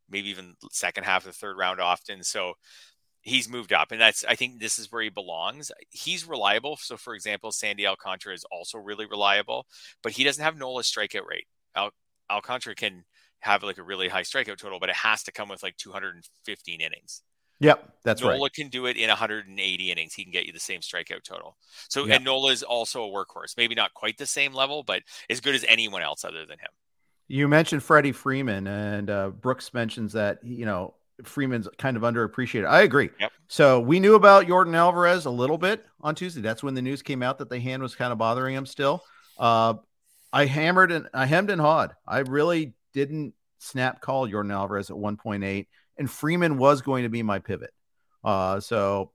[0.09, 2.23] maybe even second half of the third round often.
[2.23, 2.55] So
[3.23, 6.97] he's moved up and that's i think this is where he belongs he's reliable so
[6.97, 9.67] for example sandy alcantara is also really reliable
[10.03, 11.93] but he doesn't have nola's strikeout rate Al-
[12.31, 13.05] alcantara can
[13.41, 16.81] have like a really high strikeout total but it has to come with like 215
[16.81, 17.23] innings
[17.61, 18.39] Yep, that's Nola right.
[18.39, 20.15] Nola can do it in 180 innings.
[20.15, 21.59] He can get you the same strikeout total.
[21.89, 22.17] So, yep.
[22.17, 23.55] and Nola is also a workhorse.
[23.57, 26.71] Maybe not quite the same level, but as good as anyone else other than him.
[27.29, 30.95] You mentioned Freddie Freeman, and uh, Brooks mentions that you know
[31.25, 32.67] Freeman's kind of underappreciated.
[32.69, 33.11] I agree.
[33.19, 33.33] Yep.
[33.49, 36.41] So we knew about Yordan Alvarez a little bit on Tuesday.
[36.41, 39.03] That's when the news came out that the hand was kind of bothering him still.
[39.39, 39.75] Uh,
[40.33, 41.95] I hammered and I hemmed and hawed.
[42.07, 45.67] I really didn't snap call Yordan Alvarez at 1.8,
[45.99, 47.73] and Freeman was going to be my pivot.
[48.23, 49.13] Uh, so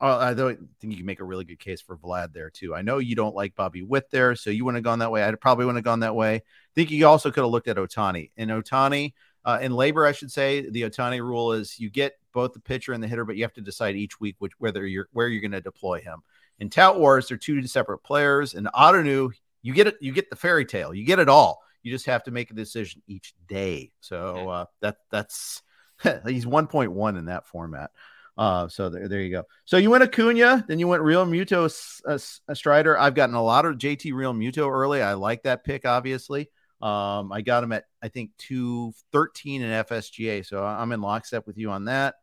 [0.00, 2.74] uh, I think you can make a really good case for Vlad there too.
[2.74, 5.24] I know you don't like Bobby Witt there, so you wouldn't have gone that way.
[5.24, 6.36] I probably wouldn't have gone that way.
[6.36, 6.42] I
[6.74, 9.14] think you also could have looked at Ohtani And Ohtani,
[9.48, 12.92] uh, in LABR, I should say, the Ohtani rule is you get both the pitcher
[12.92, 15.40] and the hitter, but you have to decide each week which whether you're where you're
[15.40, 16.18] going to deploy him.
[16.58, 18.52] In Tout Wars, they're two separate players.
[18.52, 19.30] In Ottoneu,
[19.62, 21.62] you get it, you get the fairy tale, you get it all.
[21.82, 23.90] You just have to make a decision each day.
[24.00, 25.62] So uh, that that's
[26.26, 27.90] he's 1.1 in that format.
[28.36, 29.44] Uh, so there, there you go.
[29.64, 32.98] So you went Acuna, then you went Real Realmuto uh, Strider.
[32.98, 35.00] I've gotten a lot of JT Realmuto early.
[35.00, 36.50] I like that pick, obviously.
[36.80, 41.58] Um, I got him at I think 213 in FSGA, so I'm in lockstep with
[41.58, 42.14] you on that.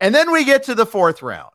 [0.00, 1.52] And then we get to the fourth round.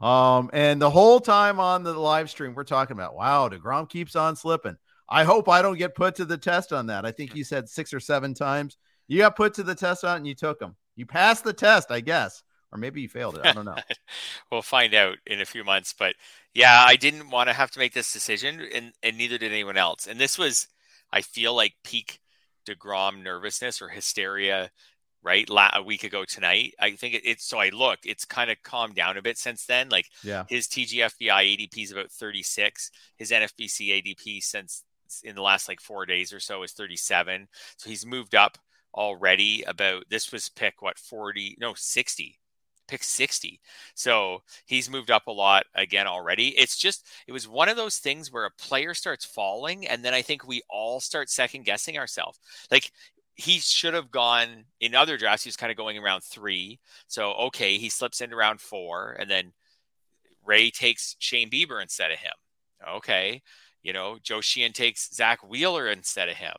[0.00, 4.16] Um, and the whole time on the live stream, we're talking about wow, DeGrom keeps
[4.16, 4.76] on slipping.
[5.08, 7.06] I hope I don't get put to the test on that.
[7.06, 8.76] I think you said six or seven times.
[9.06, 10.76] You got put to the test on and you took them.
[10.96, 12.42] You passed the test, I guess
[12.72, 13.46] or maybe you failed it.
[13.46, 13.76] I don't know.
[14.52, 15.94] we'll find out in a few months.
[15.98, 16.16] But
[16.54, 19.76] yeah, I didn't want to have to make this decision, and and neither did anyone
[19.76, 20.06] else.
[20.06, 20.68] And this was,
[21.12, 22.20] I feel like peak
[22.66, 24.70] Degrom nervousness or hysteria.
[25.20, 27.58] Right, La- a week ago tonight, I think it, it's so.
[27.58, 29.88] I look, it's kind of calmed down a bit since then.
[29.88, 32.90] Like, yeah, his TGFBI ADP is about 36.
[33.16, 34.84] His NFBC ADP since
[35.24, 37.48] in the last like four days or so is 37.
[37.76, 38.58] So he's moved up
[38.94, 39.64] already.
[39.66, 41.56] About this was pick what 40?
[41.60, 42.38] No, 60
[42.88, 43.60] pick 60.
[43.94, 46.48] So he's moved up a lot again already.
[46.58, 50.14] It's just, it was one of those things where a player starts falling, and then
[50.14, 52.38] I think we all start second guessing ourselves.
[52.70, 52.90] Like,
[53.34, 55.44] he should have gone in other drafts.
[55.44, 56.80] He was kind of going around three.
[57.06, 59.52] So, okay, he slips into round four, and then
[60.44, 62.32] Ray takes Shane Bieber instead of him.
[62.96, 63.42] Okay.
[63.82, 66.54] You know, Joe Sheehan takes Zack Wheeler instead of him.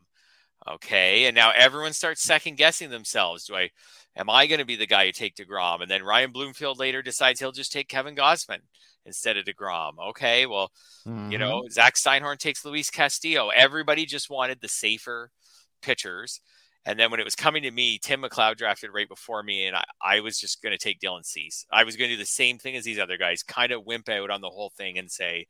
[0.68, 1.26] Okay.
[1.26, 3.46] And now everyone starts second guessing themselves.
[3.46, 3.70] Do I
[4.16, 5.82] am I going to be the guy to take DeGrom?
[5.82, 8.60] And then Ryan Bloomfield later decides he'll just take Kevin Gausman
[9.06, 9.94] instead of DeGrom.
[10.10, 10.72] Okay, well,
[11.08, 11.32] mm-hmm.
[11.32, 13.50] you know, Zach Steinhorn takes Luis Castillo.
[13.50, 15.32] Everybody just wanted the safer
[15.82, 16.42] pitchers.
[16.86, 19.76] And then when it was coming to me, Tim McLeod drafted right before me, and
[19.76, 21.66] I, I was just going to take Dylan Cease.
[21.72, 24.08] I was going to do the same thing as these other guys, kind of wimp
[24.08, 25.48] out on the whole thing and say,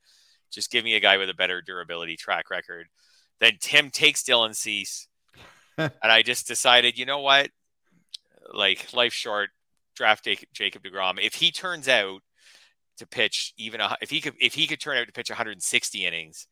[0.50, 2.88] just give me a guy with a better durability track record.
[3.40, 5.08] Then Tim takes Dylan Cease.
[5.78, 7.50] and I just decided, you know what?
[8.52, 9.50] like life short,
[9.94, 11.18] draft Jacob Degrom.
[11.20, 12.22] If he turns out
[12.98, 16.06] to pitch even a, if he could if he could turn out to pitch 160
[16.06, 16.46] innings,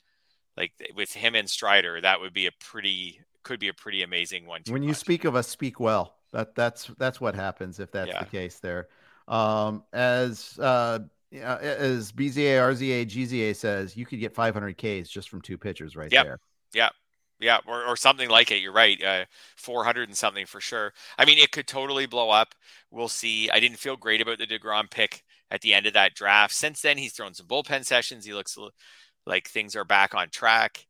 [0.56, 4.46] like with him and Strider, that would be a pretty could be a pretty amazing
[4.46, 4.62] one.
[4.68, 6.14] When you speak of us, speak well.
[6.32, 8.20] That that's that's what happens if that's yeah.
[8.20, 8.88] the case there.
[9.26, 11.00] Um, as uh,
[11.32, 16.10] as BZA, RZA, GZA says, you could get 500 Ks just from two pitchers right
[16.10, 16.24] yep.
[16.24, 16.40] there.
[16.74, 16.90] Yeah,
[17.40, 18.60] yeah, or, or something like it.
[18.60, 19.02] You're right.
[19.02, 19.24] Uh,
[19.56, 20.92] 400 and something for sure.
[21.16, 22.54] I mean, it could totally blow up.
[22.90, 23.48] We'll see.
[23.50, 26.54] I didn't feel great about the DeGrom pick at the end of that draft.
[26.54, 28.24] Since then, he's thrown some bullpen sessions.
[28.24, 28.58] He looks
[29.26, 30.86] like things are back on track.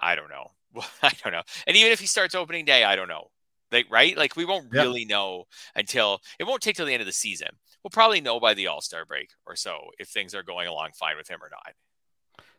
[0.00, 0.52] I don't know.
[1.02, 1.42] I don't know.
[1.66, 3.30] And even if he starts opening day, I don't know.
[3.70, 4.16] Like, right?
[4.16, 4.84] Like, we won't yep.
[4.84, 5.44] really know
[5.74, 7.48] until it won't take till the end of the season.
[7.82, 10.90] We'll probably know by the All Star break or so if things are going along
[10.98, 11.74] fine with him or not.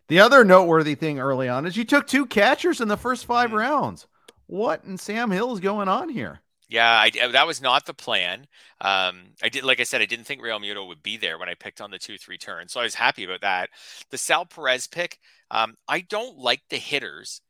[0.08, 3.49] The other noteworthy thing early on is you took two catchers in the first five
[3.49, 3.60] mm-hmm.
[3.60, 4.08] rounds.
[4.47, 6.41] What in Sam Hill is going on here?
[6.70, 8.47] Yeah, I, that was not the plan.
[8.82, 11.53] Um, I did, like I said, I didn't think Realmuto would be there when I
[11.53, 13.70] picked on the two three turn, so I was happy about that.
[14.10, 17.41] The Sal Perez pick, um, I don't like the hitters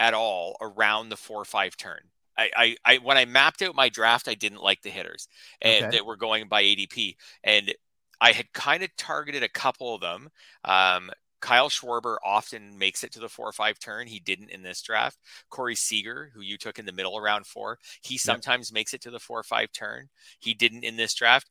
[0.00, 2.00] at all around the four five turn.
[2.36, 5.28] I, I, I, when I mapped out my draft, I didn't like the hitters
[5.62, 5.96] and okay.
[5.96, 7.74] that were going by ADP, and
[8.20, 10.30] I had kind of targeted a couple of them.
[10.64, 11.10] Um,
[11.44, 14.06] Kyle Schwarber often makes it to the four or five turn.
[14.06, 15.18] He didn't in this draft.
[15.50, 18.74] Corey Seager, who you took in the middle around four, he sometimes yep.
[18.74, 20.08] makes it to the four or five turn.
[20.40, 21.50] He didn't in this draft.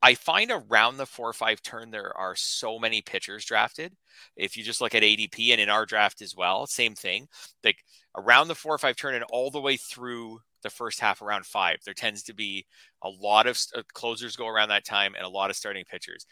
[0.00, 3.96] I find around the four or five turn, there are so many pitchers drafted.
[4.36, 7.26] If you just look at ADP and in our draft as well, same thing.
[7.64, 7.78] Like
[8.16, 11.46] around the four or five turn and all the way through the first half around
[11.46, 12.64] five, there tends to be
[13.02, 16.26] a lot of uh, closers go around that time and a lot of starting pitchers.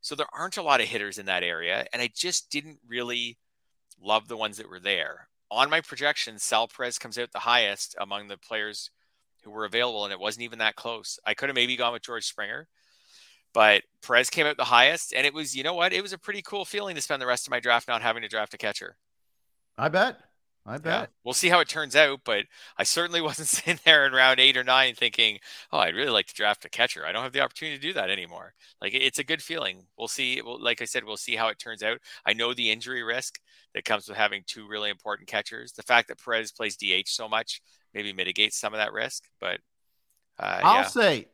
[0.00, 1.86] So there aren't a lot of hitters in that area.
[1.92, 3.38] And I just didn't really
[4.00, 5.28] love the ones that were there.
[5.50, 8.90] On my projections, Sal Perez comes out the highest among the players
[9.42, 11.18] who were available, and it wasn't even that close.
[11.24, 12.68] I could have maybe gone with George Springer,
[13.54, 15.92] but Perez came out the highest, and it was, you know what?
[15.92, 18.22] It was a pretty cool feeling to spend the rest of my draft not having
[18.22, 18.96] to draft a catcher.
[19.78, 20.18] I bet.
[20.68, 21.00] I bet.
[21.00, 21.06] Yeah.
[21.24, 22.44] We'll see how it turns out, but
[22.76, 25.38] I certainly wasn't sitting there in round eight or nine thinking,
[25.72, 27.06] oh, I'd really like to draft a catcher.
[27.06, 28.54] I don't have the opportunity to do that anymore.
[28.80, 29.86] Like, it's a good feeling.
[29.96, 30.42] We'll see.
[30.42, 31.98] Well, like I said, we'll see how it turns out.
[32.26, 33.40] I know the injury risk
[33.74, 35.72] that comes with having two really important catchers.
[35.72, 37.60] The fact that Perez plays DH so much
[37.94, 39.60] maybe mitigates some of that risk, but
[40.38, 40.86] uh, I'll yeah.
[40.86, 41.28] say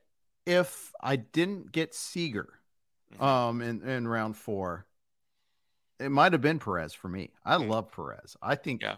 [0.46, 2.48] if I didn't get Seager
[3.14, 3.22] mm-hmm.
[3.22, 4.86] um, in, in round four,
[5.98, 7.30] it might have been Perez for me.
[7.44, 7.70] I mm-hmm.
[7.70, 8.36] love Perez.
[8.42, 8.96] I think yeah.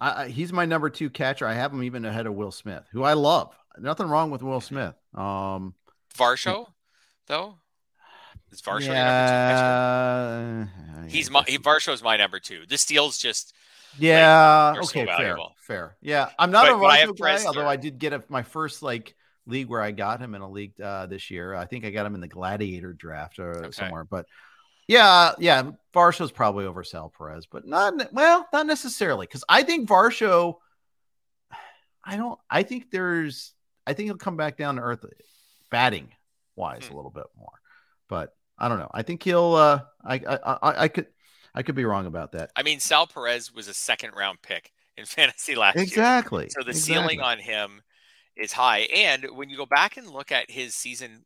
[0.00, 1.46] I, he's my number two catcher.
[1.46, 3.54] I have him even ahead of Will Smith, who I love.
[3.78, 4.94] Nothing wrong with Will Smith.
[5.14, 5.74] Um,
[6.16, 6.66] Varsho,
[7.26, 7.56] though.
[8.52, 11.08] Is Varsho yeah, your number two catcher?
[11.08, 12.62] He's my he, Varsho's my number two.
[12.68, 13.54] The steals just
[13.96, 16.28] yeah like, okay so fair fair yeah.
[16.36, 19.14] I'm not but, a Varsho guy, although I did get a, my first like
[19.46, 21.54] league where I got him in a league uh, this year.
[21.54, 23.70] I think I got him in the Gladiator draft or okay.
[23.72, 24.04] somewhere.
[24.04, 24.26] But
[24.88, 29.88] yeah, yeah, Varsho's probably over Sal Perez, but not well, not necessarily because I think
[29.88, 30.56] Varsho.
[32.04, 32.38] I don't.
[32.50, 33.52] I think there's.
[33.86, 35.04] I think he'll come back down to earth,
[35.70, 36.08] batting
[36.56, 36.92] wise, hmm.
[36.92, 37.52] a little bit more.
[38.08, 38.90] But I don't know.
[38.92, 39.54] I think he'll.
[39.54, 41.06] uh I I I, I could.
[41.54, 42.50] I could be wrong about that.
[42.56, 46.42] I mean, Sal Perez was a second round pick in fantasy last exactly.
[46.42, 46.46] year.
[46.46, 46.48] Exactly.
[46.50, 46.94] So the exactly.
[46.94, 47.82] ceiling on him
[48.36, 48.80] is high.
[48.94, 51.24] And when you go back and look at his season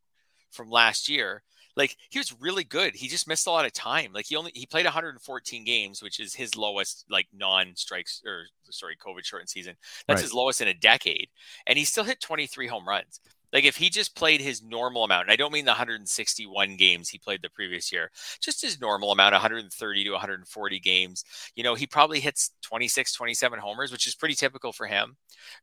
[0.50, 1.42] from last year,
[1.78, 2.96] like he was really good.
[2.96, 4.12] He just missed a lot of time.
[4.12, 8.96] Like he only he played 114 games, which is his lowest like non-strikes or sorry,
[8.96, 9.76] COVID shortened season.
[10.06, 10.24] That's right.
[10.24, 11.28] his lowest in a decade.
[11.66, 13.20] And he still hit 23 home runs.
[13.52, 17.08] Like if he just played his normal amount, and I don't mean the 161 games
[17.08, 18.10] he played the previous year,
[18.40, 21.24] just his normal amount, 130 to 140 games,
[21.54, 25.16] you know, he probably hits 26, 27 homers, which is pretty typical for him.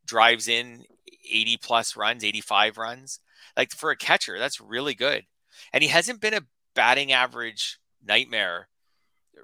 [0.07, 0.84] Drives in
[1.30, 3.20] 80 plus runs, 85 runs.
[3.55, 5.26] Like for a catcher, that's really good.
[5.74, 6.41] And he hasn't been a
[6.76, 8.68] batting average nightmare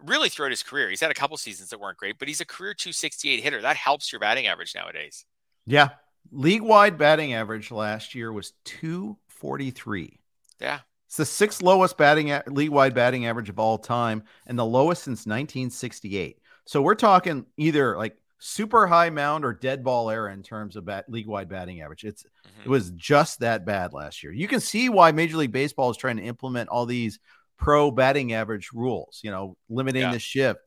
[0.03, 0.89] really throughout his career.
[0.89, 3.62] He's had a couple seasons that weren't great, but he's a career 268 hitter.
[3.62, 5.26] That helps your batting average nowadays.
[5.66, 5.89] Yeah,
[6.32, 10.20] League wide batting average last year was 243.
[10.59, 10.80] Yeah.
[11.07, 15.03] It's the sixth lowest batting league wide batting average of all time and the lowest
[15.03, 16.39] since 1968.
[16.66, 20.84] So we're talking either like super high mound or dead ball era in terms of
[20.84, 22.04] bat, league wide batting average.
[22.04, 22.64] It's mm-hmm.
[22.66, 24.34] it was just that bad last year.
[24.34, 27.20] You can see why Major League Baseball is trying to implement all these
[27.58, 30.12] pro batting average rules, you know, limiting yeah.
[30.12, 30.60] the shift,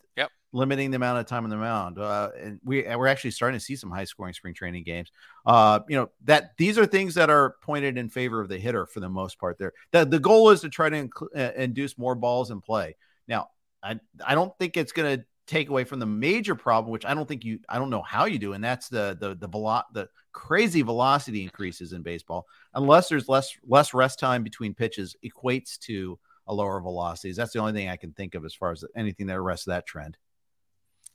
[0.52, 1.98] limiting the amount of time on the mound.
[1.98, 5.10] Uh, and we we're actually starting to see some high scoring spring training games.
[5.44, 8.86] Uh, you know that these are things that are pointed in favor of the hitter
[8.86, 9.58] for the most part.
[9.58, 12.96] There, the, the goal is to try to inc- uh, induce more balls in play.
[13.26, 13.48] Now,
[13.82, 17.14] I I don't think it's going to take away from the major problem, which I
[17.14, 19.84] don't think you I don't know how you do, and that's the the the velo-
[19.92, 22.46] the crazy velocity increases in baseball.
[22.74, 27.36] Unless there's less less rest time between pitches, equates to a lower velocities.
[27.36, 29.86] That's the only thing I can think of as far as anything that arrests that
[29.86, 30.16] trend.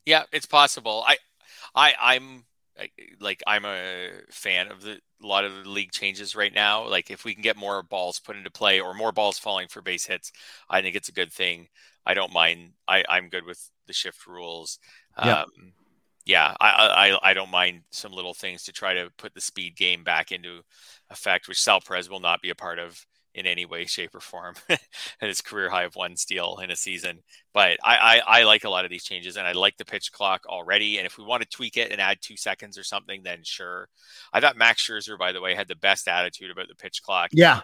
[0.06, 1.04] Yeah, it's possible.
[1.08, 1.18] I,
[1.76, 2.46] I, I'm
[3.20, 6.88] like I'm a fan of the a lot of the league changes right now.
[6.88, 9.82] Like if we can get more balls put into play or more balls falling for
[9.82, 10.32] base hits,
[10.70, 11.68] I think it's a good thing.
[12.06, 12.72] I don't mind.
[12.88, 14.80] I, I'm good with the shift rules.
[15.24, 15.42] Yeah.
[15.42, 15.74] Um,
[16.26, 19.76] yeah, I, I I don't mind some little things to try to put the speed
[19.76, 20.62] game back into
[21.10, 23.04] effect, which Sal Perez will not be a part of
[23.36, 24.80] in any way, shape, or form at
[25.22, 27.20] his career high of one steal in a season.
[27.54, 30.12] But I, I, I, like a lot of these changes, and I like the pitch
[30.12, 30.98] clock already.
[30.98, 33.88] And if we want to tweak it and add two seconds or something, then sure.
[34.34, 37.30] I thought Max Scherzer, by the way, had the best attitude about the pitch clock.
[37.32, 37.62] Yeah,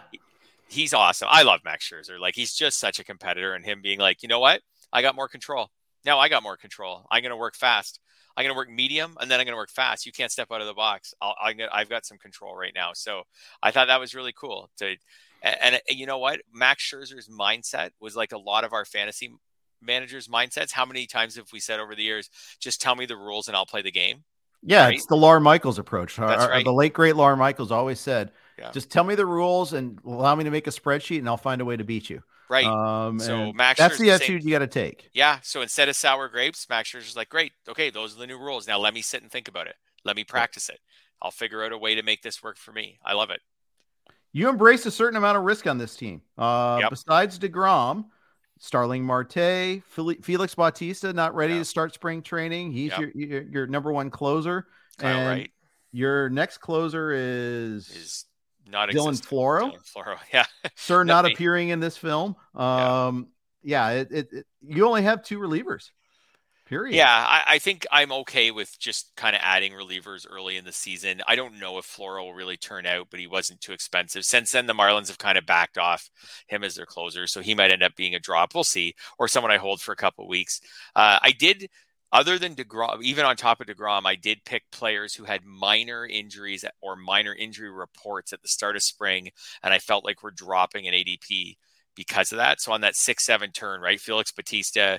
[0.68, 1.28] he's awesome.
[1.30, 2.18] I love Max Scherzer.
[2.18, 4.62] Like he's just such a competitor, and him being like, you know what,
[4.92, 5.70] I got more control.
[6.04, 7.04] Now I got more control.
[7.10, 8.00] I'm going to work fast.
[8.36, 10.04] I'm going to work medium and then I'm going to work fast.
[10.04, 11.14] You can't step out of the box.
[11.22, 12.90] i have got some control right now.
[12.94, 13.22] So
[13.62, 14.96] I thought that was really cool to
[15.60, 16.40] and, and, you know what?
[16.52, 19.32] Max Scherzer's mindset was like a lot of our fantasy
[19.80, 20.72] managers' mindsets.
[20.72, 22.30] How many times have we said over the years,
[22.60, 24.24] just tell me the rules and I'll play the game?
[24.62, 24.94] Yeah, right?
[24.94, 26.16] it's the Lawr Michaels approach.
[26.16, 26.64] That's our, right.
[26.64, 28.70] The late great Lawr Michaels always said, yeah.
[28.72, 31.60] just tell me the rules and allow me to make a spreadsheet and I'll find
[31.60, 32.22] a way to beat you.
[32.48, 32.66] Right.
[32.66, 35.10] Um, so Max, that's the attitude you got to take.
[35.12, 35.40] Yeah.
[35.42, 37.52] So instead of sour grapes, Max Scherzer's like, great.
[37.68, 38.66] Okay, those are the new rules.
[38.66, 39.74] Now let me sit and think about it.
[40.04, 40.78] Let me practice it.
[41.20, 42.98] I'll figure out a way to make this work for me.
[43.04, 43.40] I love it
[44.36, 46.20] you embrace a certain amount of risk on this team.
[46.36, 46.90] Uh, yep.
[46.90, 48.04] Besides Degrom,
[48.58, 51.62] Starling Marte, Felix Bautista, not ready yep.
[51.62, 52.70] to start spring training.
[52.70, 53.00] He's yep.
[53.00, 54.66] your, your, your number one closer.
[54.98, 55.50] Kyle and Wright.
[55.90, 58.24] Your next closer is is
[58.68, 59.72] not Dylan Floro.
[59.72, 62.36] Dylan Floro, yeah, sir, not appearing in this film.
[62.54, 63.28] Um,
[63.62, 65.92] yeah, yeah it, it, it, you only have two relievers.
[66.66, 66.96] Period.
[66.96, 70.72] Yeah, I, I, think I'm okay with just kind of adding relievers early in the
[70.72, 71.22] season.
[71.28, 74.24] I don't know if Floro will really turn out, but he wasn't too expensive.
[74.24, 76.10] Since then, the Marlins have kind of backed off
[76.48, 78.52] him as their closer, so he might end up being a drop.
[78.52, 80.60] We'll see, or someone I hold for a couple weeks.
[80.96, 81.68] Uh, I did,
[82.10, 86.04] other than Degrom, even on top of Degrom, I did pick players who had minor
[86.04, 89.30] injuries or minor injury reports at the start of spring,
[89.62, 91.58] and I felt like we're dropping an ADP
[91.94, 92.60] because of that.
[92.60, 94.98] So on that six seven turn, right, Felix Bautista,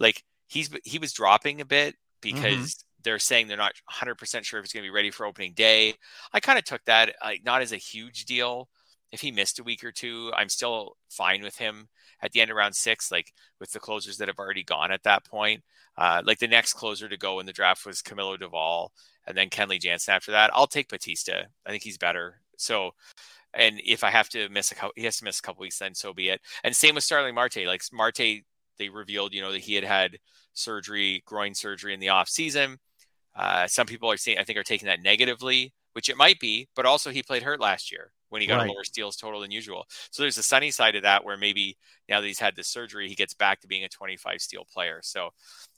[0.00, 2.34] like he's he was dropping a bit mm-hmm.
[2.34, 3.00] because mm-hmm.
[3.02, 5.94] they're saying they're not 100% sure if he's going to be ready for opening day.
[6.32, 8.68] I kind of took that like not as a huge deal.
[9.12, 11.88] If he missed a week or two, I'm still fine with him
[12.20, 15.04] at the end of round six, like with the closers that have already gone at
[15.04, 15.62] that point.
[15.96, 18.88] Uh, like the next closer to go in the draft was Camilo Doval
[19.26, 20.50] and then Kenley Jansen after that.
[20.52, 21.46] I'll take Bautista.
[21.64, 22.40] I think he's better.
[22.56, 22.92] So,
[23.52, 25.78] and if I have to miss a couple, he has to miss a couple weeks,
[25.78, 26.40] then so be it.
[26.64, 27.66] And same with Starling Marte.
[27.66, 28.42] Like Marte
[28.78, 30.18] they revealed, you know, that he had had
[30.52, 32.78] surgery, groin surgery in the off season.
[33.34, 36.68] Uh, some people are seeing, I think, are taking that negatively, which it might be,
[36.76, 38.66] but also he played hurt last year when he got Right.
[38.66, 39.86] a lower steals total than usual.
[40.10, 41.76] So there's a sunny side of that where maybe
[42.08, 45.00] now that he's had this surgery, he gets back to being a 25 steal player.
[45.02, 45.30] So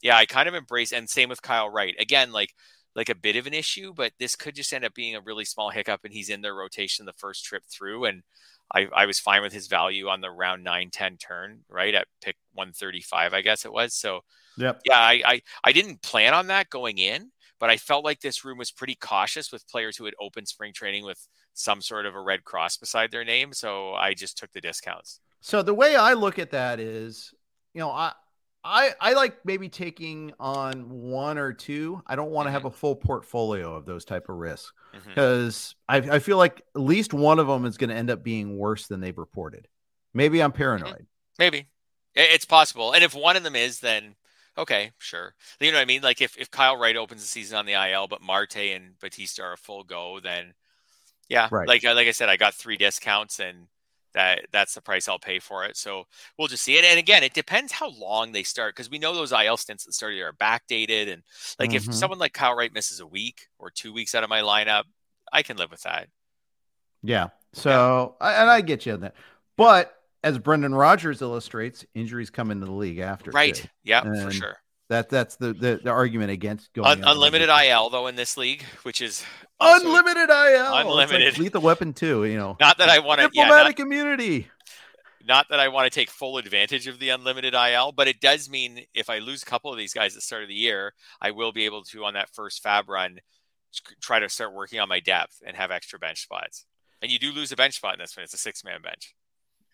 [0.02, 1.94] yeah, I kind of embrace and same with Kyle Wright.
[1.98, 2.54] Again, like
[2.94, 5.44] like a bit of an issue, but this could just end up being a really
[5.44, 8.06] small hiccup and he's in their rotation the first trip through.
[8.06, 8.22] And
[8.74, 11.94] I, I was fine with his value on the round 9 10 turn, right?
[11.94, 13.94] At pick 135, I guess it was.
[13.94, 14.20] So
[14.58, 14.80] Yep.
[14.86, 18.44] yeah, I, I I didn't plan on that going in, but I felt like this
[18.44, 22.14] room was pretty cautious with players who had opened spring training with some sort of
[22.14, 23.52] a red cross beside their name.
[23.52, 25.20] So I just took the discounts.
[25.40, 27.32] So the way I look at that is,
[27.74, 28.12] you know, I
[28.66, 32.02] I I like maybe taking on one or two.
[32.06, 32.68] I don't want to have mm-hmm.
[32.68, 35.08] a full portfolio of those type of risks mm-hmm.
[35.08, 38.22] because I, I feel like at least one of them is going to end up
[38.24, 39.68] being worse than they've reported.
[40.12, 40.58] Maybe I'm mm-hmm.
[40.58, 41.06] paranoid.
[41.38, 41.66] Maybe
[42.14, 42.92] it's possible.
[42.92, 44.16] And if one of them is, then
[44.58, 45.34] okay, sure.
[45.60, 46.02] You know what I mean?
[46.02, 49.42] Like if, if Kyle Wright opens the season on the IL, but Marte and Bautista
[49.42, 50.54] are a full go, then
[51.28, 51.68] yeah, Right.
[51.68, 53.66] like uh, like I said, I got three discounts and
[54.16, 55.76] that that's the price I'll pay for it.
[55.76, 56.04] So
[56.36, 56.84] we'll just see it.
[56.84, 59.92] And again, it depends how long they start because we know those IL stints that
[59.92, 61.12] started are backdated.
[61.12, 61.22] And
[61.60, 61.76] like Mhm.
[61.76, 64.84] if someone like Kyle Wright misses a week or two weeks out of my lineup,
[65.32, 66.08] I can live with that.
[67.02, 67.28] Yeah.
[67.52, 69.14] So I, and I get you on that,
[69.56, 69.92] but
[70.24, 73.30] as Brendan Rodgers illustrates, injuries come into the league after.
[73.30, 73.54] Right.
[73.54, 73.68] too.
[73.84, 74.56] Yeah, for sure.
[74.88, 78.62] That that's the the, the argument against going Un- unlimited IL though in this league,
[78.82, 79.24] which is
[79.60, 80.46] Unlimited IL.
[80.62, 81.38] It's like Unlimited.
[81.38, 82.24] lethal weapon too.
[82.24, 82.56] You know.
[82.60, 83.30] Not that I want to.
[83.32, 84.48] Yeah, not, Diplomatic immunity.
[85.26, 88.50] not that I want to take full advantage of the unlimited IL, but it does
[88.50, 90.94] mean if I lose a couple of these guys at the start of the year,
[91.20, 93.18] I will be able to on that first FAAB run
[94.00, 96.64] try to start working on my depth and have extra bench spots.
[97.02, 98.24] And you do lose a bench spot in this one.
[98.24, 99.14] It's a six man bench.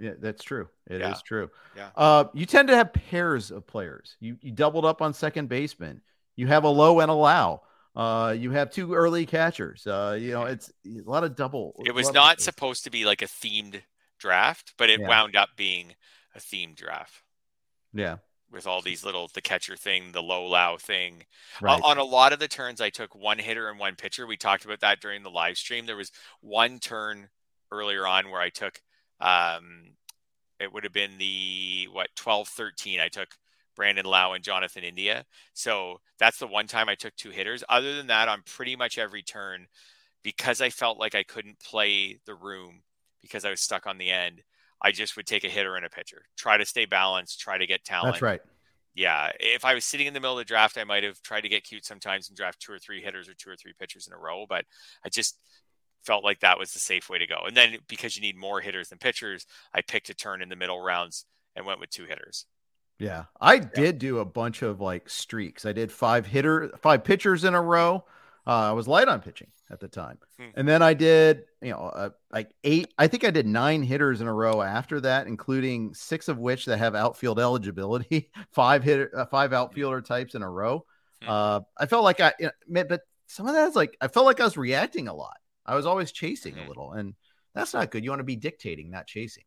[0.00, 0.68] Yeah, that's true.
[0.88, 1.14] It is Yeah.
[1.24, 1.50] true.
[1.76, 1.90] Yeah.
[1.94, 4.16] Uh, you tend to have pairs of players.
[4.18, 6.00] You you doubled up on second baseman.
[6.34, 7.62] You have a low and allow.
[7.94, 9.86] Uh, you have two early catchers.
[9.86, 11.80] Uh, you know, it's a lot of double.
[11.84, 13.82] It was not supposed to be like a themed
[14.18, 15.08] draft, but it Yeah.
[15.08, 15.94] wound up being
[16.34, 17.22] a themed draft
[17.92, 18.16] Yeah.
[18.50, 21.26] with all these little the catcher thing, the low low thing,
[21.60, 21.78] Right.
[21.80, 24.26] Uh, on a lot of the turns, I took one hitter and one pitcher.
[24.26, 25.84] We talked about that during the live stream.
[25.84, 27.28] There was one turn
[27.70, 28.80] earlier on where I took,
[29.20, 29.96] um,
[30.58, 33.00] it would have been the what 12 13.
[33.00, 33.36] I took
[33.74, 35.24] Brandon Lowe and Jonathan India.
[35.54, 37.64] So that's the one time I took two hitters.
[37.68, 39.66] Other than that, on pretty much every turn,
[40.22, 42.82] because I felt like I couldn't play the room
[43.20, 44.42] because I was stuck on the end,
[44.80, 47.66] I just would take a hitter and a pitcher, try to stay balanced, try to
[47.66, 48.40] get talent That's right.
[48.94, 51.42] yeah, if I was sitting in the middle of the draft, I might have tried
[51.42, 54.06] to get cute sometimes and draft two or three hitters or two or three pitchers
[54.06, 54.44] in a row.
[54.48, 54.64] But
[55.04, 55.38] I just
[56.04, 57.42] felt like that was the safe way to go.
[57.46, 60.56] And then because you need more hitters than pitchers, I picked a turn in the
[60.56, 62.46] middle rounds and went with two hitters.
[63.02, 63.24] Yeah.
[63.40, 65.66] I did do a bunch of like streaks.
[65.66, 68.04] I did five hitter, five pitchers in a row.
[68.46, 70.18] Uh, I was light on pitching at the time.
[70.38, 70.46] Hmm.
[70.54, 74.20] And then I did, you know, uh, like eight, I think I did nine hitters
[74.20, 79.10] in a row after that, including six of which that have outfield eligibility, five hitter,
[79.16, 80.84] uh, five outfielder types in a row.
[81.22, 81.28] Hmm.
[81.28, 84.26] Uh, I felt like I, you know, but some of that is like, I felt
[84.26, 85.36] like I was reacting a lot.
[85.66, 86.68] I was always chasing a Hmm.
[86.68, 87.14] little, and
[87.54, 88.02] that's not good.
[88.04, 89.44] You want to be dictating, not chasing.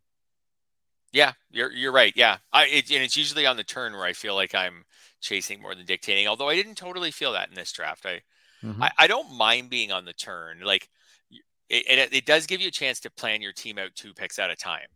[1.15, 2.11] Yeah, you're you're right.
[2.15, 4.83] Yeah, I it, and it's usually on the turn where I feel like I'm
[5.21, 6.27] chasing more than dictating.
[6.27, 8.05] Although I didn't totally feel that in this draft.
[8.05, 8.21] I
[8.63, 8.81] Mhm.
[8.81, 10.59] I, I don't mind being on the turn.
[10.61, 10.89] Like
[11.69, 14.39] it, it, it does give you a chance to plan your team out two picks
[14.39, 14.87] at a time.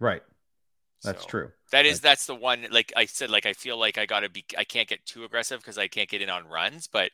[0.00, 0.22] right.
[1.04, 1.52] That's So- true.
[1.70, 4.28] That is that's the one like I said like I feel like I got to
[4.28, 7.10] be I can't get too aggressive because I can't get in on runs but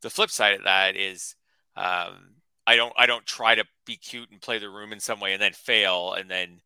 [0.00, 1.34] the flip side of that is
[1.76, 5.20] um I don't I don't try to be cute and play the room in some
[5.20, 6.60] way and then fail and then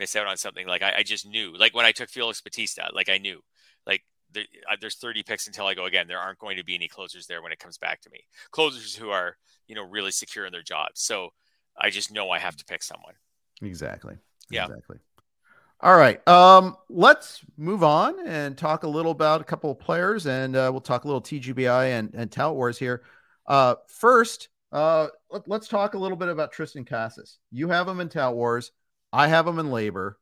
[0.00, 2.90] miss out on something like I, I just knew like when I took Felix Bautista
[2.92, 3.40] like I knew
[3.86, 6.74] like there, uh, there's 30 picks until I go again there aren't going to be
[6.74, 9.36] any closers there when it comes back to me closers who are
[9.68, 11.30] you know really secure in their jobs so
[11.78, 13.14] I just know I have to pick someone
[13.62, 14.16] Exactly.
[14.50, 14.64] Yeah.
[14.66, 14.98] Exactly.
[15.80, 16.26] All right.
[16.28, 20.68] Um, let's move on and talk a little about a couple of players, and uh,
[20.70, 23.02] we'll talk a little TGBI and, and Tout Wars here.
[23.46, 27.38] Uh, first, uh, let, us talk a little bit about Triston Casas.
[27.50, 28.72] You have him in Tout Wars.
[29.12, 30.14] I have him in LABR.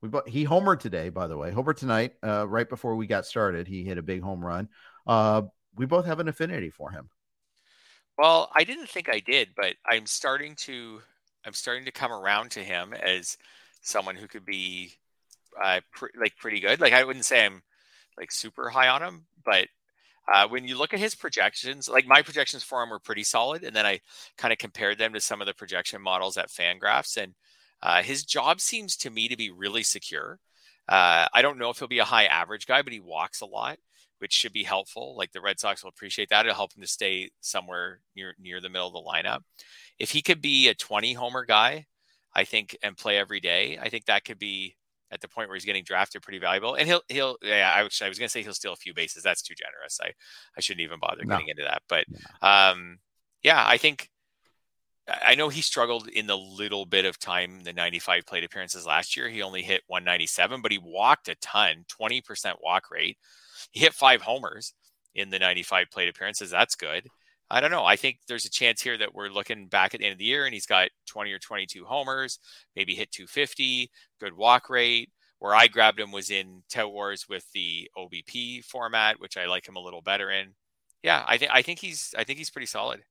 [0.00, 1.50] We bo- he homered today, by the way.
[1.50, 3.66] Homered tonight, uh, right before we got started.
[3.66, 4.68] He hit a big home run.
[5.06, 5.42] Uh,
[5.76, 7.08] we both have an affinity for him.
[8.16, 11.00] Well, I didn't think I did, but I'm starting to
[11.44, 13.36] I'm starting to come around to him as
[13.82, 14.92] someone who could be
[15.62, 15.80] uh,
[16.18, 16.80] like pretty good.
[16.80, 17.62] Like I wouldn't say I'm
[18.18, 19.68] like super high on him, but
[20.32, 23.62] uh, when you look at his projections, like my projections for him were pretty solid,
[23.62, 24.00] and then I
[24.38, 27.34] kind of compared them to some of the projection models at Fangraphs, and
[27.84, 30.40] uh, his job seems to me to be really secure.
[30.88, 33.46] Uh, I don't know if he'll be a high average guy, but he walks a
[33.46, 33.78] lot,
[34.18, 35.14] which should be helpful.
[35.16, 36.46] Like the Red Sox will appreciate that.
[36.46, 39.40] It'll help him to stay somewhere near near the middle of the lineup.
[39.98, 41.86] If he could be a 20 homer guy,
[42.34, 44.76] I think, and play every day, I think that could be
[45.10, 46.74] at the point where he's getting drafted pretty valuable.
[46.74, 49.22] And he'll he'll yeah, I was I was gonna say he'll steal a few bases.
[49.22, 50.00] That's too generous.
[50.02, 50.12] I
[50.56, 51.36] I shouldn't even bother no.
[51.36, 51.82] getting into that.
[51.88, 52.06] But
[52.40, 52.98] um
[53.42, 54.08] yeah, I think
[55.06, 59.16] I know he struggled in the little bit of time the 95 plate appearances last
[59.16, 59.28] year.
[59.28, 63.18] He only hit 197, but he walked a ton, 20% walk rate.
[63.72, 64.72] He hit five homers
[65.14, 66.50] in the 95 plate appearances.
[66.50, 67.08] That's good.
[67.50, 67.84] I don't know.
[67.84, 70.24] I think there's a chance here that we're looking back at the end of the
[70.24, 72.38] year and he's got 20 or 22 homers,
[72.74, 75.10] maybe hit 250, good walk rate.
[75.40, 79.68] Where I grabbed him was in Tout Wars with the OBP format, which I like
[79.68, 80.54] him a little better in.
[81.02, 83.02] Yeah, I think I think he's I think he's pretty solid.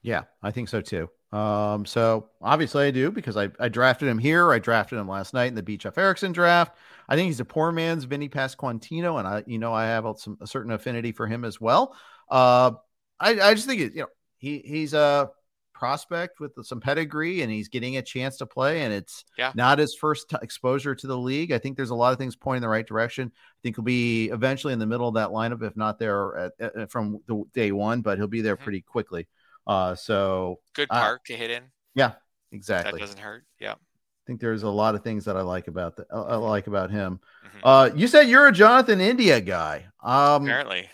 [0.00, 1.10] Yeah, I think so too.
[1.30, 4.50] Um, so obviously I do because I, I drafted him here.
[4.52, 6.76] I drafted him last night in the Beach Jeff Erickson draft.
[7.08, 10.16] I think he's a poor man's Vinnie Pasquantino, and I, you know, I have a,
[10.16, 11.94] some a certain affinity for him as well.
[12.30, 12.72] Uh,
[13.20, 14.08] I, I just think it, you know,
[14.38, 15.30] he he's a
[15.74, 19.52] prospect with some pedigree, and he's getting a chance to play, and it's yeah.
[19.54, 21.52] not his first t- exposure to the league.
[21.52, 23.30] I think there's a lot of things pointing the right direction.
[23.34, 26.52] I think he'll be eventually in the middle of that lineup, if not there at,
[26.60, 28.64] at, from the day one, but he'll be there mm-hmm.
[28.64, 29.28] pretty quickly.
[29.68, 31.64] Uh, so good park uh, to hit in.
[31.94, 32.12] Yeah,
[32.50, 32.92] exactly.
[32.92, 33.44] That doesn't hurt.
[33.60, 33.72] Yeah.
[33.72, 36.90] I think there's a lot of things that I like about the I like about
[36.90, 37.20] him.
[37.46, 37.58] Mm-hmm.
[37.62, 39.86] Uh, you said you're a Jonathan India guy.
[40.02, 40.88] Um, Apparently,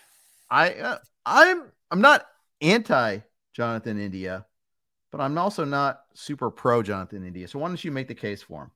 [0.50, 2.26] I uh, I'm I'm not
[2.60, 3.20] anti
[3.52, 4.44] Jonathan India,
[5.10, 7.48] but I'm also not super pro Jonathan India.
[7.48, 8.70] So why don't you make the case for him?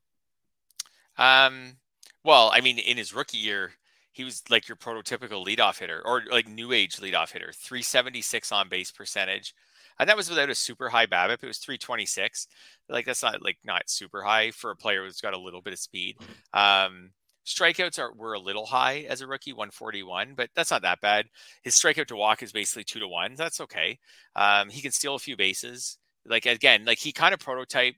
[1.25, 1.77] Um,
[2.25, 3.73] well, I mean, in his rookie year,
[4.13, 8.69] he was like your prototypical leadoff hitter or like new age leadoff hitter, 376 on
[8.69, 9.55] base percentage,
[9.99, 11.43] and that was without a super high BABIP.
[11.43, 12.47] It was 326.
[12.89, 15.73] Like that's not like not super high for a player who's got a little bit
[15.73, 16.17] of speed.
[16.53, 17.11] Um,
[17.47, 21.27] strikeouts are were a little high as a rookie, 141, but that's not that bad.
[21.63, 23.35] His strikeout to walk is basically two to one.
[23.35, 23.99] That's okay.
[24.37, 25.99] Um, he can steal a few bases.
[26.27, 27.95] Like again, like he kind of prototype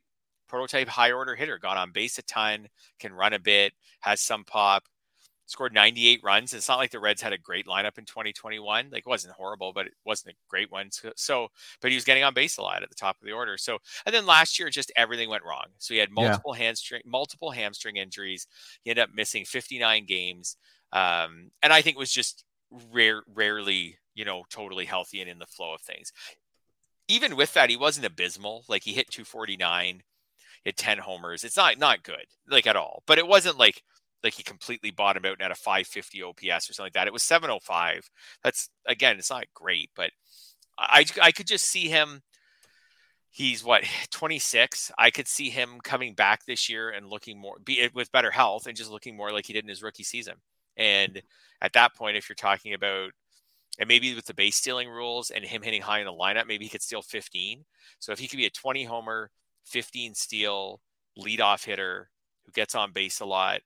[0.49, 4.45] prototype high order hitter, got on base a ton, can run a bit, has some
[4.45, 4.85] pop
[5.51, 6.55] scored 98 runs.
[6.55, 8.89] It's not like the Reds had a great lineup in 2021.
[8.93, 10.93] Like it wasn't horrible, but it wasn't a great one.
[10.93, 11.49] So, so,
[11.83, 13.59] but he was getting on base a lot at the top of the order.
[13.59, 15.67] So, and then last year, just everything went wrong.
[15.79, 16.67] So he had multiple yeah.
[16.67, 18.47] hamstring, multiple hamstring injuries.
[18.85, 20.57] He ended up missing 59 games.
[20.93, 22.45] Um, and I think was just
[22.93, 26.13] rare, rarely, you know, totally healthy and in the flow of things.
[27.09, 28.65] Even with that, he wasn't abysmal.
[28.69, 30.05] Like he hit 249,
[30.63, 31.43] hit 10 homers.
[31.43, 33.83] It's not, not good like at all, but it wasn't like,
[34.23, 37.07] like he completely bottomed out and had a 550 OPS or something like that.
[37.07, 38.11] It was 705.
[38.43, 40.11] That's again, it's not great, but
[40.79, 42.23] I I could just see him.
[43.31, 44.93] He's what 26.
[44.99, 48.67] I could see him coming back this year and looking more be with better health
[48.67, 50.35] and just looking more like he did in his rookie season.
[50.77, 51.23] And
[51.61, 53.13] at that point, if you're talking about
[53.79, 56.65] and maybe with the base stealing rules and him hitting high in the lineup, maybe
[56.65, 57.65] he could steal 15.
[57.99, 59.31] So if he could be a 20 homer,
[59.67, 60.81] 15 steal
[61.19, 62.11] leadoff hitter
[62.45, 63.61] who gets on base a lot,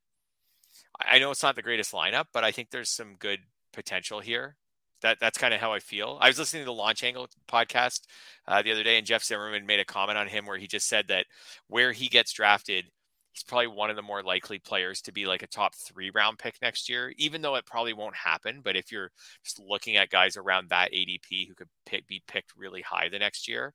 [1.00, 3.40] I know it's not the greatest lineup, but I think there's some good
[3.72, 4.56] potential here.
[5.02, 6.18] That that's kind of how I feel.
[6.20, 8.02] I was listening to the Launch Angle podcast
[8.48, 10.88] uh, the other day, and Jeff Zimmerman made a comment on him where he just
[10.88, 11.26] said that
[11.68, 12.86] where he gets drafted,
[13.32, 16.38] he's probably one of the more likely players to be like a top three round
[16.38, 18.60] pick next year, even though it probably won't happen.
[18.64, 19.10] But if you're
[19.44, 23.18] just looking at guys around that ADP who could pick, be picked really high the
[23.18, 23.74] next year,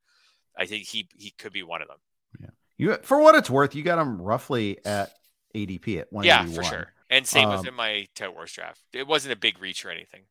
[0.57, 1.97] I think he he could be one of them.
[2.39, 5.11] Yeah, you for what it's worth, you got him roughly at
[5.53, 6.25] ADP at one.
[6.25, 6.93] Yeah, for sure.
[7.09, 8.81] And same um, with in my Tout Wars draft.
[8.93, 10.21] It wasn't a big reach or anything.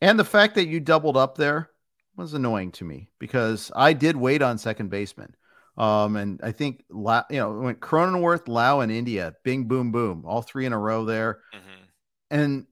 [0.00, 1.70] And the fact that you doubled up there
[2.16, 5.34] was annoying to me because I did wait on second baseman.
[5.76, 10.42] Um, and I think you know went Cronenworth, Lowe, and India, bing, boom, boom, all
[10.42, 11.84] three in a row there, mm-hmm.
[12.30, 12.66] and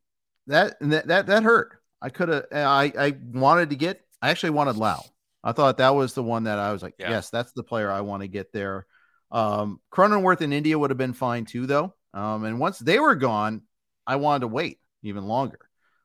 [0.47, 1.81] that that that, that hurt.
[2.03, 2.45] I could have.
[2.53, 4.03] I I wanted to get.
[4.21, 5.01] I actually wanted Lowe.
[5.43, 7.11] I thought that was the one that I was like, yeah.
[7.11, 8.87] yes, that's the player I want to get there.
[9.31, 11.95] Um, Cronenworth and India would have been fine too, though.
[12.19, 13.63] Um, and once they were gone,
[14.07, 15.61] I wanted to wait even longer.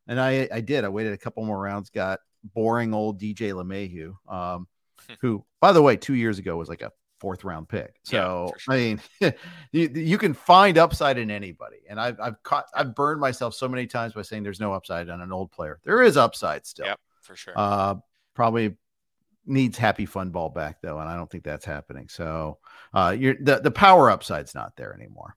[0.08, 0.84] And I, I did.
[0.84, 4.68] I waited a couple more rounds, got boring old DJ LeMahieu, um,
[5.22, 7.96] who, by the way, two years ago was like a fourth round pick.
[8.04, 8.74] So, yeah, sure.
[8.74, 9.02] I mean,
[9.72, 11.78] you, you can find upside in anybody.
[11.90, 15.10] And I've, I've caught, I've burned myself so many times by saying there's no upside
[15.10, 15.80] on an old player.
[15.84, 16.86] There is upside still.
[16.86, 17.54] Yep, for sure.
[17.56, 17.96] Uh,
[18.36, 18.76] probably
[19.48, 21.00] needs happy fun ball back though.
[21.00, 22.08] And I don't think that's happening.
[22.08, 22.60] So,
[22.94, 25.36] uh, you're the, the power upside's not there anymore.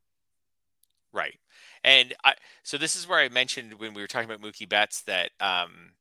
[1.17, 1.39] Right.
[1.83, 5.03] And I, so this is where I mentioned when we were talking about Mookie Betts
[5.05, 5.93] that um,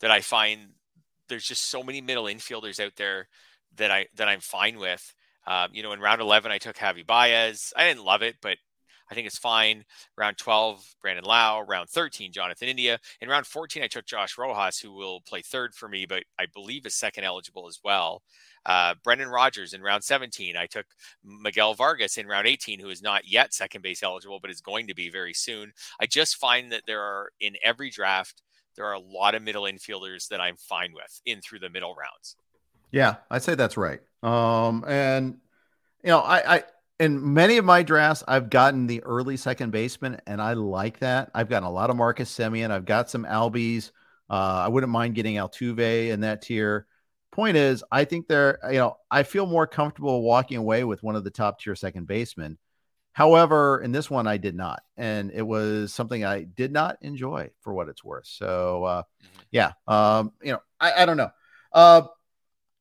[0.00, 0.70] that I find
[1.28, 3.28] there's just so many middle infielders out there
[3.76, 5.14] that I that I'm fine with.
[5.46, 7.72] Um, you know, in round 11, I took Javi Baez.
[7.76, 8.58] I didn't love it, but
[9.10, 9.84] I think it's fine.
[10.16, 11.64] Round 12, Brandon Lowe.
[11.66, 12.98] Round 13, Jonathan India.
[13.20, 16.46] In round 14, I took Josh Rojas, who will play third for me, but I
[16.52, 18.22] believe is second eligible as well.
[18.66, 20.56] Uh, Brendan Rodgers in round 17.
[20.56, 20.86] I took
[21.24, 24.86] Miguel Vargas in round 18, who is not yet second base eligible, but is going
[24.88, 25.72] to be very soon.
[26.00, 28.42] I just find that there are in every draft,
[28.76, 31.94] there are a lot of middle infielders that I'm fine with in through the middle
[31.94, 32.36] rounds.
[32.90, 34.00] Yeah, I'd say that's right.
[34.22, 35.38] Um, and
[36.02, 36.62] you know, I, I
[36.98, 41.30] in many of my drafts, I've gotten the early second baseman, and I like that.
[41.34, 42.70] I've gotten a lot of Marcus Semien.
[42.70, 43.92] I've got some Albies.
[44.28, 46.86] Uh, I wouldn't mind getting Altuve in that tier.
[47.38, 51.14] Point is, I think they're, you know, I feel more comfortable walking away with one
[51.14, 52.58] of the top tier second basemen.
[53.12, 57.50] However, in this one, I did not, and it was something I did not enjoy
[57.60, 58.26] for what it's worth.
[58.26, 59.40] So, uh, mm-hmm.
[59.52, 61.30] yeah, um, you know, I, I don't know.
[61.72, 62.02] Uh,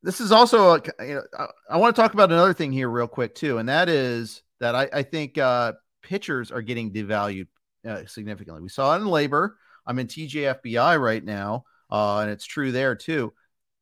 [0.01, 2.89] this is also a, you know I, I, want to talk about another thing here
[2.89, 7.45] real quick too, and that is that I, I think uh, pitchers are getting devalued
[7.87, 8.63] uh, significantly.
[8.63, 9.51] We saw it in LABR.
[9.85, 13.33] I'm in TGFBI right now, uh, and it's true there too.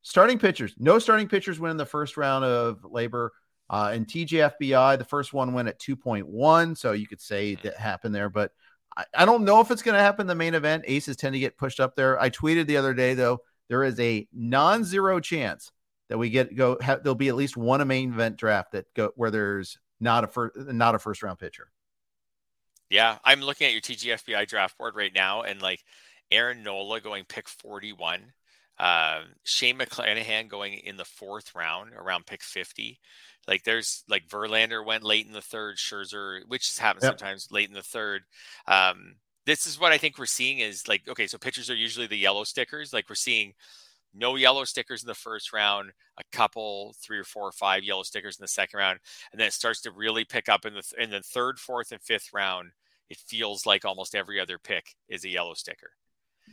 [0.06, 3.30] Starting pitchers, no starting pitchers win in the first round of LABR.
[3.68, 8.14] Uh, in TGFBI, the first one went at 2.1, so you could say that happened
[8.14, 8.52] there, but
[8.96, 10.84] I, I don't know if it's going to happen in the main event.
[10.86, 12.20] Aces tend to get pushed up there.
[12.20, 15.72] I tweeted the other day though there is a non-zero chance
[16.08, 18.86] that we get go have, there'll be at least one a main event draft that
[18.94, 21.72] go where there's not a first not a first round pitcher.
[22.90, 25.82] Yeah, I'm looking at your TGFBI draft board right now, and like
[26.30, 28.32] Aaron Nola going pick 41,
[28.78, 32.98] uh, Shane McClanahan going in the fourth round around pick 50.
[33.48, 37.18] Like there's like Verlander went late in the third, Scherzer, which happens yep.
[37.18, 38.22] sometimes late in the third.
[38.66, 39.16] Um,
[39.46, 42.16] this is what I think we're seeing is like okay, so pitchers are usually the
[42.16, 42.92] yellow stickers.
[42.92, 43.54] Like we're seeing
[44.12, 48.02] no yellow stickers in the first round, a couple, three or four or five yellow
[48.02, 48.98] stickers in the second round,
[49.30, 52.02] and then it starts to really pick up in the in the third, fourth, and
[52.02, 52.70] fifth round.
[53.08, 55.90] It feels like almost every other pick is a yellow sticker.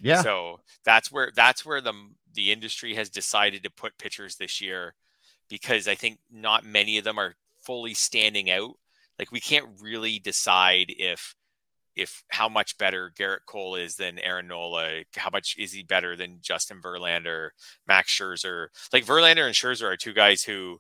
[0.02, 0.22] Yeah.
[0.22, 1.94] So that's where that's where the
[2.34, 4.96] the industry has decided to put pitchers this year,
[5.50, 8.76] because I think not many of them are fully standing out.
[9.20, 11.36] Like we can't really decide if
[11.96, 16.16] if how much better Gerrit Cole is than Aaron Nola, how much is he better
[16.16, 17.50] than Justin Verlander,
[17.88, 18.68] Max Scherzer?
[18.92, 20.80] Like Verlander and Scherzer are two guys who,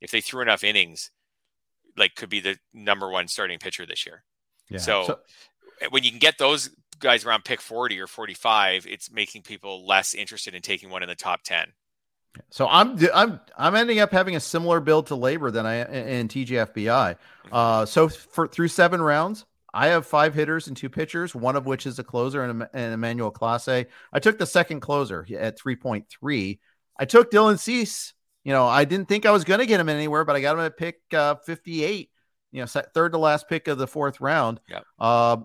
[0.00, 1.10] if they threw enough innings,
[1.96, 4.22] like could be the number one starting pitcher this year.
[4.70, 4.78] Yeah.
[4.78, 5.18] So, so
[5.90, 6.70] when you can get those
[7.02, 11.08] guys around pick 40 or 45, it's making people less interested in taking one in
[11.08, 11.72] the top 10.
[12.48, 16.28] So I'm I'm I'm ending up having a similar build to LABR than I in
[16.28, 16.72] TGFBI.
[16.72, 17.48] Mm-hmm.
[17.52, 19.44] Uh, so for through seven rounds,
[19.74, 22.94] I have five hitters and two pitchers, one of which is a closer and, and
[22.94, 23.86] Emmanuel Clase.
[24.12, 26.58] I took the second closer at 3.3.
[26.98, 28.12] I took Dylan Cease.
[28.44, 30.54] You know, I didn't think I was going to get him anywhere, but I got
[30.54, 32.10] him at pick uh, 58,
[32.50, 34.60] you know, third to last pick of the fourth round.
[34.68, 34.84] Yep.
[34.98, 35.36] Uh,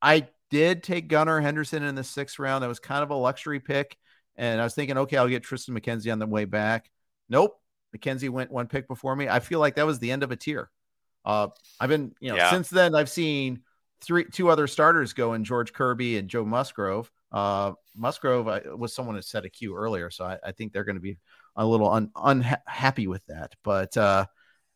[0.00, 2.62] I did take Gunnar Henderson in the sixth round.
[2.62, 3.96] That was kind of a luxury pick.
[4.36, 6.88] And I was thinking, okay, I'll get Triston McKenzie on the way back.
[7.28, 7.60] Nope.
[7.96, 9.28] McKenzie went one pick before me.
[9.28, 10.70] I feel like that was the end of a tier.
[11.24, 11.48] Uh,
[11.80, 12.50] I've been, you know, yeah.
[12.50, 13.62] since then I've seen
[14.00, 17.10] three two other starters go in George Kirby and Joe Musgrove.
[17.32, 20.84] Uh, Musgrove I, was someone that set a queue earlier, so I, I think they're
[20.84, 21.18] going to be
[21.56, 23.54] a little un, unhappy with that.
[23.64, 24.26] But uh,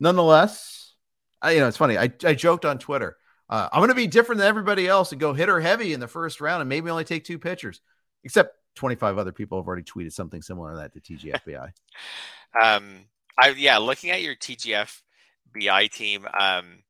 [0.00, 0.94] nonetheless,
[1.40, 1.96] I, you know, it's funny.
[1.96, 3.16] I, I joked on Twitter.
[3.50, 6.08] Uh, I'm going to be different than everybody else and go hitter heavy in the
[6.08, 7.80] first round and maybe only take two pitchers,
[8.24, 11.72] except 25 other people have already tweeted something similar to that to TGFBI.
[12.62, 13.04] um,
[13.38, 16.82] I yeah, looking at your TGFBI team, um,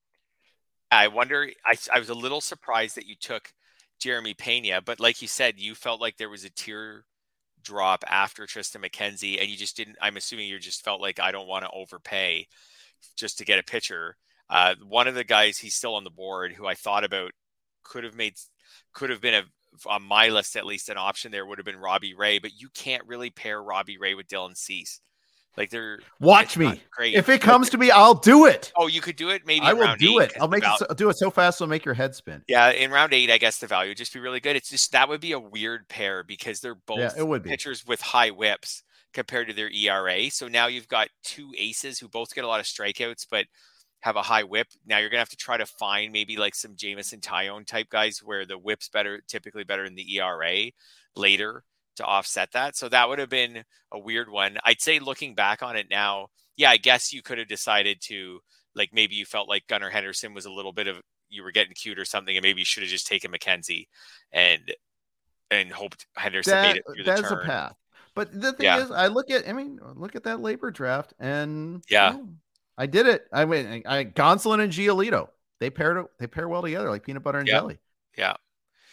[0.90, 1.48] I wonder.
[1.64, 3.52] I, I was a little surprised that you took
[3.98, 7.04] Jeremy Pena, but like you said, you felt like there was a tier
[7.62, 9.96] drop after Triston McKenzie, and you just didn't.
[10.00, 12.46] I'm assuming you just felt like I don't want to overpay
[13.16, 14.16] just to get a pitcher.
[14.50, 17.32] Uh, one of the guys he's still on the board who I thought about
[17.82, 18.34] could have made
[18.92, 19.44] could have been a
[19.86, 22.68] on my list at least an option there would have been Robbie Ray, but you
[22.74, 25.00] can't really pair Robbie Ray with Dylan Cease.
[25.56, 26.80] Like they're watch me.
[26.92, 27.14] Great.
[27.14, 28.72] If it comes to me, I'll do it.
[28.76, 29.42] Oh, you could do it.
[29.44, 30.32] Maybe I will do it.
[30.40, 30.70] I'll make it.
[30.78, 32.42] So, I'll do it so fast, it'll make your head spin.
[32.46, 34.54] Yeah, in round eight, I guess the value would just be really good.
[34.54, 37.50] It's just that would be a weird pair because they're both yeah, it would be.
[37.50, 40.30] pitchers with high WHIPs compared to their ERA.
[40.30, 43.46] So now you've got two aces who both get a lot of strikeouts, but
[44.00, 44.68] have a high WHIP.
[44.86, 48.20] Now you're gonna have to try to find maybe like some Jameson Taillon type guys
[48.22, 50.70] where the WHIP's better, typically better than the ERA
[51.16, 51.64] later
[51.96, 52.76] to offset that.
[52.76, 54.56] So that would have been a weird one.
[54.64, 58.40] I'd say looking back on it now, yeah, I guess you could have decided to
[58.74, 61.74] like maybe you felt like Gunnar Henderson was a little bit of you were getting
[61.74, 63.88] cute or something, and maybe you should have just taken McKenzie
[64.32, 64.72] and
[65.50, 67.42] and hoped Henderson that, made it through the That's turn.
[67.42, 67.74] a path.
[68.14, 68.82] But the thing yeah.
[68.82, 72.28] is, I look at I mean, look at that LABR draft, and yeah, you know,
[72.78, 73.26] I did it.
[73.32, 75.28] I went I Gonsolin and Giolito.
[75.58, 77.56] they pair they pair well together like peanut butter and yep.
[77.56, 77.78] jelly.
[78.16, 78.36] Yeah.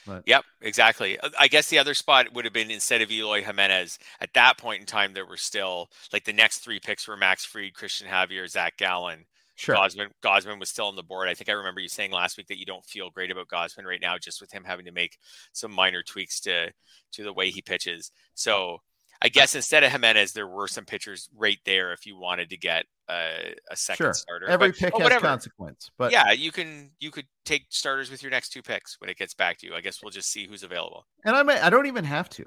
[0.05, 1.19] But, Yep, exactly.
[1.19, 3.97] Uh, I guess the other spot would have been instead of Eloy Jimenez.
[4.19, 7.43] At that point in time, there were still like the next three picks were Max
[7.45, 9.25] Fried, Christian Javier, Zac Gallen.
[9.55, 9.75] sure.
[9.75, 11.27] Gausman, Gausman was still on the board.
[11.27, 13.85] I think I remember you saying last week that you don't feel great about Gausman
[13.85, 15.17] right now, just with him having to make
[15.53, 16.71] some minor tweaks to
[17.13, 18.11] to the way he pitches.
[18.35, 18.79] So
[19.21, 22.57] I guess instead of Jimenez, there were some pitchers right there if you wanted to
[22.57, 24.13] get a, a second Sure.
[24.13, 24.47] starter.
[24.49, 25.27] Every But- pick but has whatever.
[25.27, 25.89] consequence.
[25.97, 29.17] But yeah, you can you could take starters with your next two picks when it
[29.17, 29.73] gets back to you.
[29.75, 31.05] I guess we'll just see who's available.
[31.23, 32.45] and I may I don't even have to.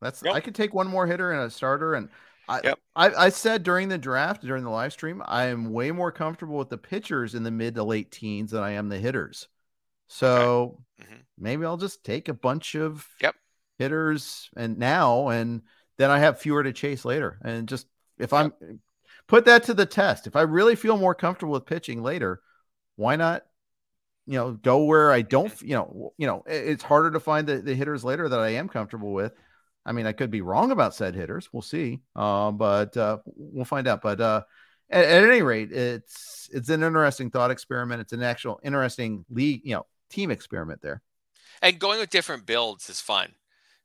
[0.00, 0.34] That's Nope.
[0.34, 1.94] I could take one more hitter and a starter.
[1.94, 2.08] And
[2.48, 2.78] I, Yep.
[2.94, 6.56] I I said during the draft, during the live stream, I am way more comfortable
[6.58, 9.48] with the pitchers in the mid to late teens than I am the hitters.
[10.08, 11.22] So Mhm.
[11.36, 13.34] maybe I'll just take a bunch of Yep.
[13.78, 15.62] hitters and now and
[15.98, 17.38] then I have fewer to chase later.
[17.42, 17.86] And just
[18.18, 18.52] if I'm
[19.28, 22.40] put that to the test, if I really feel more comfortable with pitching later,
[22.96, 23.44] why not
[24.26, 27.58] you know go where I don't you know you know it's harder to find the,
[27.58, 29.32] the hitters later that I am comfortable with.
[29.84, 31.48] I mean, I could be wrong about said hitters.
[31.52, 32.00] We'll see.
[32.16, 34.02] Um, but uh, we'll find out.
[34.02, 34.42] But uh,
[34.90, 38.00] at, at any rate, it's it's an interesting thought experiment.
[38.00, 41.02] It's an actual interesting league, you know, team experiment there.
[41.62, 43.34] and going with different builds is fun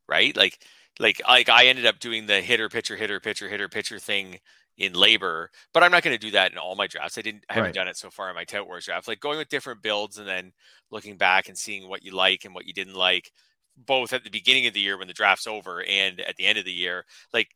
[0.07, 0.59] right like
[1.01, 4.39] like like i ended up doing the hitter pitcher hitter pitcher hitter pitcher thing
[4.77, 7.17] in LABR but i'm not going to do that in all my drafts.
[7.17, 7.75] I didn't i haven't Right.
[7.75, 10.27] done it so far in my tout wars draft like going with different builds and
[10.27, 10.53] then
[10.91, 13.31] looking back and seeing what you like and what you didn't like
[13.77, 16.57] both at the beginning of the year when the draft's over and at the end
[16.57, 17.49] of the year like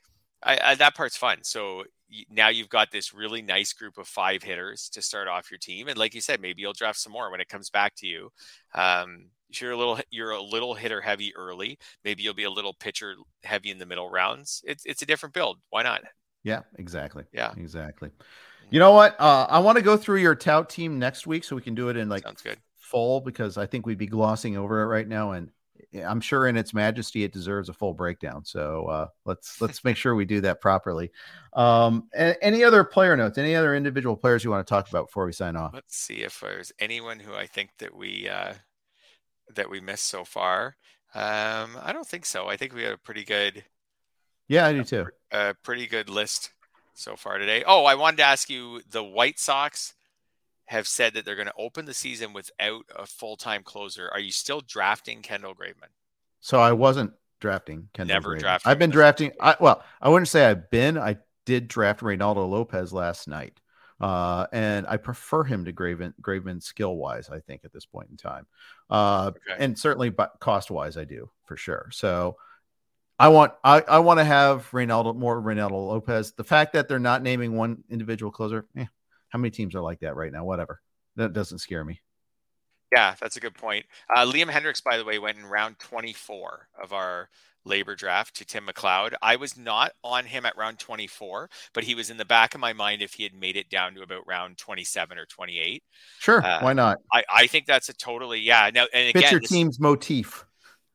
[0.43, 1.39] I, I that part's fun.
[1.43, 1.85] So
[2.29, 5.87] now you've got this really nice group of five hitters to start off your team
[5.87, 8.29] and like you said maybe you'll draft some more when it comes back to you.
[8.73, 12.73] Um, you're a little you're a little hitter heavy early, maybe you'll be a little
[12.73, 14.61] pitcher heavy in the middle rounds.
[14.65, 15.59] It's it's a different build.
[15.69, 16.01] Why not?
[16.43, 17.23] Yeah, exactly.
[17.33, 17.53] Yeah.
[17.57, 18.11] exactly.
[18.69, 19.19] You know what?
[19.19, 21.89] Uh, I want to go through your tout team next week so we can do
[21.89, 22.57] it in like Sounds good.
[22.77, 25.49] full because I think we'd be glossing over it right now, and
[26.03, 28.43] I'm sure in its majesty it deserves a full breakdown.
[28.43, 31.11] So uh, let's let's make sure we do that properly.
[31.53, 33.37] Um, any other player notes?
[33.37, 35.73] Any other individual players you want to talk about before we sign off?
[35.73, 38.53] Let's see if there's anyone who I think that we uh,
[39.53, 40.77] that we missed so far.
[41.13, 42.47] Um, I don't think so.
[42.47, 43.65] I think we had a pretty good
[44.47, 45.07] Yeah, I do too.
[45.31, 46.51] a pretty good list
[46.93, 47.63] so far today.
[47.65, 49.93] Oh, I wanted to ask you: the White Sox
[50.67, 54.09] have said that they're going to open the season without a full time closer.
[54.11, 55.91] Are you still drafting Kendall Graveman?
[56.39, 58.15] So I wasn't drafting Kendall.
[58.15, 58.39] Never Graveman.
[58.39, 59.31] drafted I've been drafting.
[59.39, 60.97] I well, I wouldn't say I've been.
[60.97, 63.59] I did draft Reynaldo Lopez last night,
[64.01, 67.29] uh, and I prefer him to Graven Graveman skill wise.
[67.29, 68.45] I think at this point in time,
[68.89, 69.63] uh, Okay.
[69.63, 71.89] and certainly but cost wise, I do for sure.
[71.91, 72.37] So.
[73.17, 76.33] I want I, I want to have Reynaldo more Reynaldo Lopez.
[76.33, 78.83] The fact that they're not naming one individual closer, eh,
[79.29, 80.43] how many teams are like that right now?
[80.43, 80.81] Whatever.
[81.15, 82.01] That doesn't scare me.
[82.91, 83.85] Yeah, that's a good point.
[84.13, 87.29] Uh, Liam Hendriks, by the way, went in round 24 of our
[87.67, 89.13] LABR draft to Tim McLeod.
[89.21, 92.61] I was not on him at round 24, but he was in the back of
[92.61, 95.83] my mind if he had made it down to about round 27 or 28.
[96.19, 96.99] Sure, Uh, why not?
[97.11, 98.69] I, I think that's a totally, yeah.
[98.73, 100.45] Now, and Fit again, your this- team's motif.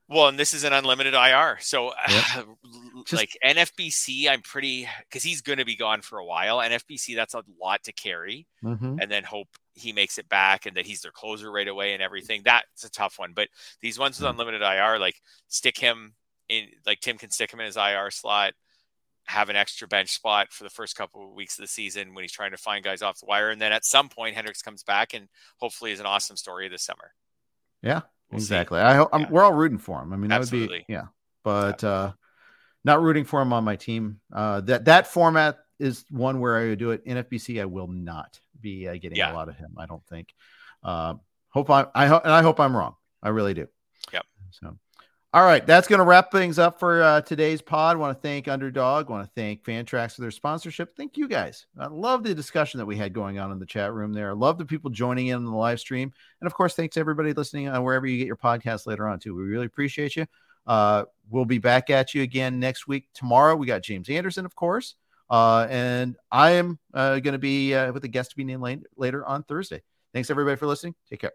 [0.09, 1.59] well, and this is an unlimited IR.
[1.61, 2.47] So, Yep.
[3.07, 6.59] Just- like NFBC, I'm pretty, because he's going to be gone for a while.
[6.59, 8.47] NFBC, that's a lot to carry.
[8.63, 8.99] Mhm.
[9.01, 12.03] and then hope he makes it back and that he's their closer right away and
[12.03, 12.43] everything.
[12.45, 13.33] That's a tough one.
[13.33, 13.49] But
[13.81, 14.33] these ones with Mm.
[14.33, 16.15] unlimited IR, like stick him
[16.51, 18.53] in, like Tim can stick him in his IR slot,
[19.27, 22.25] have an extra bench spot for the first couple of weeks of the season when
[22.25, 23.51] he's trying to find guys off the wire.
[23.51, 25.29] And then at some point, Hendriks comes back and
[25.59, 27.13] hopefully is an awesome story this summer.
[27.83, 28.01] Yeah,
[28.31, 28.45] We'll see.
[28.47, 28.81] exactly.
[28.81, 29.27] I hope Yeah.
[29.31, 30.13] we're all rooting for him.
[30.13, 30.85] I mean, that would Absolutely.
[30.87, 31.05] be yeah,
[31.45, 32.13] but uh,
[32.85, 34.21] not rooting for him on my team.
[34.33, 37.05] Uh, that that format is one where I would do it.
[37.07, 39.33] NFBC, I will not be uh, getting Yeah.
[39.33, 39.77] a lot of him.
[39.79, 40.35] I don't think.
[40.83, 41.15] Uh,
[41.51, 42.97] hope I I hope and I hope I'm wrong.
[43.23, 43.67] I really do.
[44.13, 44.27] Yep.
[44.51, 44.77] So.
[45.33, 47.97] All right, that's going to wrap things up for uh, today's pod.
[47.97, 49.09] Want to thank Underdog.
[49.09, 50.97] Want to thank Fantrax for their sponsorship.
[50.97, 51.67] Thank you guys.
[51.79, 54.31] I love the discussion that we had going on in the chat room there.
[54.31, 56.13] I love the people joining in on the live stream.
[56.41, 59.37] And of course, thanks everybody listening on wherever you get your podcast later on, too.
[59.37, 60.27] We really appreciate you.
[60.67, 63.07] Uh, we'll be back at you again next week.
[63.15, 64.97] Tomorrow, we got James Anderson, of course.
[65.31, 68.85] Uh, and I am uh, going to be uh, with a guest to be named
[68.97, 69.83] later on Thursday.
[70.13, 70.97] Thanks, everybody, for listening.
[71.09, 71.33] Take care.